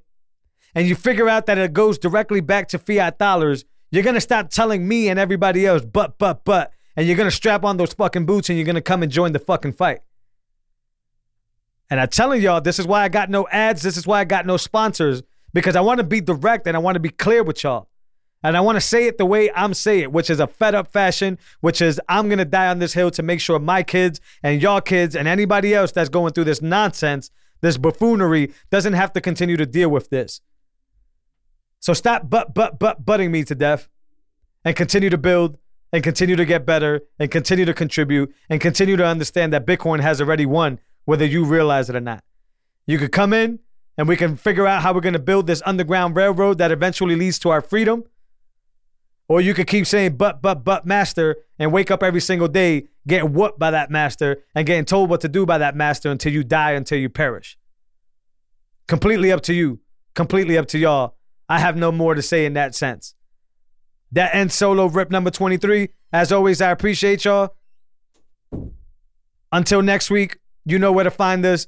and 0.73 0.87
you 0.87 0.95
figure 0.95 1.29
out 1.29 1.45
that 1.45 1.57
it 1.57 1.73
goes 1.73 1.99
directly 1.99 2.41
back 2.41 2.69
to 2.69 2.79
fiat 2.79 3.19
dollars, 3.19 3.65
you're 3.91 4.01
to 4.15 4.21
stop 4.21 4.49
telling 4.49 4.87
me 4.87 5.09
and 5.09 5.19
everybody 5.19 5.67
else, 5.67 5.83
but, 5.83 6.17
but, 6.17 6.43
but, 6.43 6.71
and 6.95 7.05
you're 7.05 7.17
to 7.29 7.35
strap 7.35 7.63
on 7.63 7.77
those 7.77 7.93
fucking 7.93 8.25
boots 8.25 8.49
and 8.49 8.57
you're 8.57 8.65
to 8.73 8.81
come 8.81 9.03
and 9.03 9.11
join 9.11 9.33
the 9.33 9.39
fucking 9.39 9.73
fight. 9.73 9.99
And 11.93 12.01
I'm 12.01 12.07
telling 12.07 12.41
y'all, 12.41 12.59
this 12.59 12.79
is 12.79 12.87
why 12.87 13.03
I 13.03 13.07
got 13.07 13.29
no 13.29 13.47
ads. 13.49 13.83
This 13.83 13.97
is 13.97 14.07
why 14.07 14.19
I 14.19 14.23
got 14.23 14.47
no 14.47 14.57
sponsors 14.57 15.21
because 15.53 15.75
I 15.75 15.81
want 15.81 15.99
to 15.99 16.03
be 16.03 16.21
direct 16.21 16.65
and 16.65 16.75
I 16.75 16.79
want 16.79 16.95
to 16.95 16.99
be 16.99 17.09
clear 17.09 17.43
with 17.43 17.63
y'all. 17.63 17.87
And 18.41 18.57
I 18.57 18.61
want 18.61 18.77
to 18.77 18.81
say 18.81 19.05
it 19.05 19.19
the 19.19 19.27
way 19.27 19.51
I'm 19.53 19.75
saying 19.75 20.01
it, 20.05 20.11
which 20.11 20.31
is 20.31 20.39
a 20.39 20.47
fed 20.47 20.73
up 20.73 20.91
fashion, 20.91 21.37
which 21.61 21.83
is 21.83 22.01
I'm 22.09 22.29
going 22.29 22.39
to 22.39 22.45
die 22.45 22.65
on 22.65 22.79
this 22.79 22.93
hill 22.93 23.11
to 23.11 23.21
make 23.21 23.39
sure 23.39 23.59
my 23.59 23.83
kids 23.83 24.19
and 24.41 24.59
y'all 24.59 24.81
kids 24.81 25.15
and 25.15 25.27
anybody 25.27 25.75
else 25.75 25.91
that's 25.91 26.09
going 26.09 26.33
through 26.33 26.45
this 26.45 26.63
nonsense 26.63 27.29
this 27.61 27.77
buffoonery 27.77 28.51
doesn't 28.71 28.93
have 28.93 29.13
to 29.13 29.21
continue 29.21 29.57
to 29.57 29.67
deal 29.67 29.89
with 29.89 30.09
this. 30.09 30.41
So 31.79 31.93
stop 31.93 32.27
but 32.27 32.55
but 32.55 32.79
but 32.79 33.05
butting 33.05 33.31
me 33.31 33.43
to 33.43 33.53
death 33.53 33.87
and 34.65 34.75
continue 34.75 35.11
to 35.11 35.17
build 35.19 35.59
and 35.91 36.03
continue 36.03 36.35
to 36.37 36.43
get 36.43 36.65
better 36.65 37.01
and 37.19 37.29
continue 37.29 37.65
to 37.65 37.73
contribute 37.75 38.33
and 38.49 38.59
continue 38.59 38.97
to 38.97 39.05
understand 39.05 39.53
that 39.53 39.67
Bitcoin 39.67 39.99
has 39.99 40.19
already 40.19 40.47
won, 40.47 40.79
whether 41.05 41.25
you 41.25 41.45
realize 41.45 41.89
it 41.89 41.95
or 41.95 42.01
not. 42.01 42.23
You 42.85 42.97
could 42.97 43.11
come 43.11 43.33
in 43.33 43.59
and 43.97 44.07
we 44.07 44.15
can 44.15 44.35
figure 44.35 44.67
out 44.67 44.81
how 44.81 44.93
we're 44.93 45.01
going 45.01 45.13
to 45.13 45.19
build 45.19 45.47
this 45.47 45.61
underground 45.65 46.15
railroad 46.15 46.57
that 46.57 46.71
eventually 46.71 47.15
leads 47.15 47.39
to 47.39 47.49
our 47.49 47.61
freedom. 47.61 48.03
Or 49.27 49.39
you 49.39 49.53
could 49.53 49.67
keep 49.67 49.87
saying, 49.87 50.17
but, 50.17 50.41
but, 50.41 50.63
but, 50.63 50.85
master, 50.85 51.37
and 51.57 51.71
wake 51.71 51.89
up 51.89 52.03
every 52.03 52.19
single 52.19 52.47
day 52.47 52.87
getting 53.07 53.33
whooped 53.33 53.57
by 53.57 53.71
that 53.71 53.89
master 53.89 54.43
and 54.53 54.65
getting 54.65 54.85
told 54.85 55.09
what 55.09 55.21
to 55.21 55.29
do 55.29 55.45
by 55.45 55.57
that 55.57 55.75
master 55.75 56.11
until 56.11 56.33
you 56.33 56.43
die, 56.43 56.71
until 56.71 56.97
you 56.97 57.09
perish. 57.09 57.57
Completely 58.87 59.31
up 59.31 59.41
to 59.41 59.53
you. 59.53 59.79
Completely 60.13 60.57
up 60.57 60.67
to 60.67 60.77
y'all. 60.77 61.15
I 61.47 61.59
have 61.59 61.77
no 61.77 61.91
more 61.91 62.15
to 62.15 62.21
say 62.21 62.45
in 62.45 62.53
that 62.53 62.75
sense. 62.75 63.15
That 64.11 64.35
ends 64.35 64.53
solo 64.53 64.87
rip 64.87 65.09
number 65.09 65.31
23. 65.31 65.89
As 66.11 66.31
always, 66.31 66.61
I 66.61 66.71
appreciate 66.71 67.25
y'all. 67.25 67.55
Until 69.51 69.81
next 69.81 70.09
week, 70.09 70.37
you 70.65 70.79
know 70.79 70.91
where 70.91 71.03
to 71.03 71.11
find 71.11 71.45
us. 71.45 71.67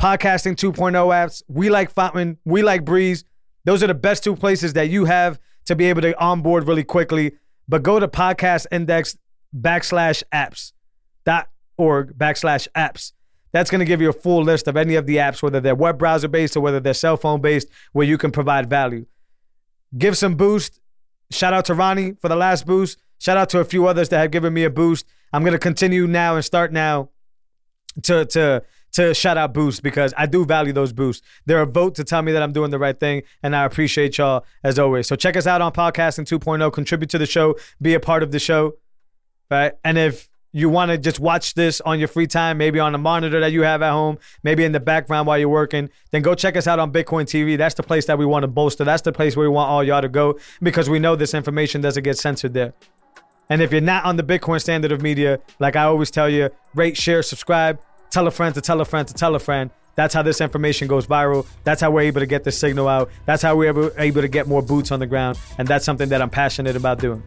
Podcasting 0.00 0.56
2.0 0.56 0.92
apps. 0.92 1.42
We 1.48 1.70
like 1.70 1.90
Fountain. 1.90 2.38
We 2.44 2.62
like 2.62 2.84
Breez. 2.84 3.24
Those 3.64 3.82
are 3.82 3.86
the 3.86 3.94
best 3.94 4.22
two 4.22 4.36
places 4.36 4.74
that 4.74 4.88
you 4.88 5.06
have 5.06 5.40
to 5.64 5.74
be 5.74 5.86
able 5.86 6.02
to 6.02 6.18
onboard 6.22 6.68
really 6.68 6.84
quickly. 6.84 7.32
But 7.68 7.82
go 7.82 7.98
to 7.98 8.06
podcast 8.06 8.66
index 8.70 9.16
backslash 9.58 10.22
apps 10.32 10.72
dot 11.24 11.48
org 11.76 12.16
backslash 12.16 12.68
apps. 12.76 13.12
That's 13.52 13.70
going 13.70 13.78
to 13.78 13.86
give 13.86 14.00
you 14.00 14.10
a 14.10 14.12
full 14.12 14.42
list 14.42 14.68
of 14.68 14.76
any 14.76 14.96
of 14.96 15.06
the 15.06 15.16
apps, 15.16 15.42
whether 15.42 15.60
they're 15.60 15.74
web 15.74 15.98
browser 15.98 16.28
based 16.28 16.56
or 16.56 16.60
whether 16.60 16.78
they're 16.78 16.94
cell 16.94 17.16
phone 17.16 17.40
based, 17.40 17.68
where 17.92 18.06
you 18.06 18.18
can 18.18 18.30
provide 18.30 18.68
value. 18.68 19.06
Give 19.96 20.16
some 20.16 20.34
boost. 20.34 20.80
Shout 21.30 21.54
out 21.54 21.64
to 21.64 21.74
Ronnie 21.74 22.12
for 22.20 22.28
the 22.28 22.36
last 22.36 22.66
boost. 22.66 22.98
Shout 23.18 23.36
out 23.36 23.48
to 23.50 23.60
a 23.60 23.64
few 23.64 23.86
others 23.86 24.10
that 24.10 24.18
have 24.18 24.30
given 24.30 24.52
me 24.52 24.64
a 24.64 24.70
boost. 24.70 25.06
I'm 25.32 25.42
going 25.42 25.54
to 25.54 25.58
continue 25.58 26.06
now 26.06 26.36
and 26.36 26.44
start 26.44 26.72
now 26.72 27.08
to 28.02 28.24
to 28.26 28.62
to 28.92 29.12
shout 29.12 29.36
out 29.36 29.52
boosts 29.52 29.80
because 29.80 30.14
I 30.16 30.26
do 30.26 30.44
value 30.46 30.72
those 30.72 30.92
boosts. 30.92 31.26
They're 31.44 31.62
a 31.62 31.66
vote 31.66 31.94
to 31.96 32.04
tell 32.04 32.22
me 32.22 32.32
that 32.32 32.42
I'm 32.42 32.52
doing 32.52 32.70
the 32.70 32.78
right 32.78 32.98
thing, 32.98 33.22
and 33.42 33.54
I 33.54 33.64
appreciate 33.64 34.16
y'all 34.16 34.44
as 34.64 34.78
always. 34.78 35.06
So 35.06 35.16
check 35.16 35.36
us 35.36 35.46
out 35.46 35.60
on 35.60 35.72
Podcasting 35.72 36.26
2.0. 36.26 36.72
Contribute 36.72 37.10
to 37.10 37.18
the 37.18 37.26
show, 37.26 37.56
be 37.80 37.92
a 37.94 38.00
part 38.00 38.22
of 38.22 38.32
the 38.32 38.38
show, 38.38 38.76
right? 39.50 39.74
And 39.84 39.98
if 39.98 40.28
you 40.52 40.70
want 40.70 40.90
to 40.90 40.96
just 40.96 41.20
watch 41.20 41.52
this 41.52 41.82
on 41.82 41.98
your 41.98 42.08
free 42.08 42.26
time, 42.26 42.56
maybe 42.56 42.80
on 42.80 42.94
a 42.94 42.98
monitor 42.98 43.40
that 43.40 43.52
you 43.52 43.60
have 43.60 43.82
at 43.82 43.90
home, 43.90 44.18
maybe 44.42 44.64
in 44.64 44.72
the 44.72 44.80
background 44.80 45.26
while 45.26 45.36
you're 45.36 45.50
working, 45.50 45.90
then 46.12 46.22
go 46.22 46.34
check 46.34 46.56
us 46.56 46.66
out 46.66 46.78
on 46.78 46.90
Bitcoin 46.90 47.24
TV. 47.24 47.58
That's 47.58 47.74
the 47.74 47.82
place 47.82 48.06
that 48.06 48.16
we 48.16 48.24
want 48.24 48.44
to 48.44 48.48
bolster. 48.48 48.82
That's 48.82 49.02
the 49.02 49.12
place 49.12 49.36
where 49.36 49.50
we 49.50 49.54
want 49.54 49.68
all 49.68 49.84
y'all 49.84 50.00
to 50.00 50.08
go 50.08 50.38
because 50.62 50.88
we 50.88 50.98
know 50.98 51.14
this 51.14 51.34
information 51.34 51.82
doesn't 51.82 52.02
get 52.02 52.16
censored 52.16 52.54
there. 52.54 52.72
And 53.48 53.62
if 53.62 53.72
you're 53.72 53.80
not 53.80 54.04
on 54.04 54.16
the 54.16 54.22
Bitcoin 54.22 54.60
standard 54.60 54.92
of 54.92 55.02
media, 55.02 55.40
like 55.58 55.76
I 55.76 55.84
always 55.84 56.10
tell 56.10 56.28
you, 56.28 56.50
rate, 56.74 56.96
share, 56.96 57.22
subscribe, 57.22 57.80
tell 58.10 58.26
a 58.26 58.30
friend 58.30 58.54
to 58.54 58.60
tell 58.60 58.80
a 58.80 58.84
friend 58.84 59.06
to 59.06 59.14
tell 59.14 59.34
a 59.34 59.38
friend. 59.38 59.70
That's 59.94 60.12
how 60.12 60.22
this 60.22 60.40
information 60.40 60.88
goes 60.88 61.06
viral. 61.06 61.46
That's 61.64 61.80
how 61.80 61.90
we're 61.90 62.02
able 62.02 62.20
to 62.20 62.26
get 62.26 62.44
the 62.44 62.52
signal 62.52 62.86
out. 62.86 63.10
That's 63.24 63.42
how 63.42 63.56
we're 63.56 63.70
able, 63.98 64.22
to 64.22 64.28
get 64.28 64.46
more 64.46 64.62
boots 64.62 64.92
on 64.92 65.00
the 65.00 65.06
ground. 65.06 65.38
And 65.58 65.66
that's 65.66 65.84
something 65.84 66.10
that 66.10 66.20
I'm 66.20 66.28
passionate 66.28 66.76
about 66.76 66.98
doing. 66.98 67.22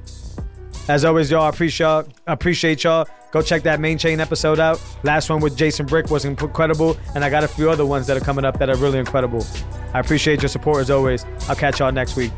As 0.88 1.04
always, 1.04 1.32
y'all, 1.32 1.44
I 1.44 1.50
appreciate 1.50 1.86
y'all. 1.86 2.08
appreciate 2.28 2.84
y'all. 2.84 3.08
Go 3.32 3.42
check 3.42 3.64
that 3.64 3.80
main 3.80 3.98
chain 3.98 4.20
episode 4.20 4.60
out. 4.60 4.82
Last 5.04 5.30
one 5.30 5.40
with 5.40 5.56
Jason 5.56 5.86
Brick 5.86 6.10
was 6.10 6.26
incredible, 6.26 6.98
and 7.14 7.24
I 7.24 7.30
got 7.30 7.44
a 7.44 7.48
few 7.48 7.70
other 7.70 7.86
ones 7.86 8.08
that 8.08 8.18
are 8.18 8.22
coming 8.22 8.44
up 8.44 8.58
that 8.60 8.70
are 8.70 8.78
really 8.78 8.98
incredible. 8.98 9.46
I 9.94 10.00
appreciate 10.00 10.42
your 10.42 10.50
support 10.50 10.82
as 10.82 10.90
always. 10.90 11.26
I'll 11.48 11.56
catch 11.56 11.80
y'all 11.80 11.92
next 11.92 12.16
week. 12.16 12.32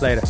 Later. 0.00 0.22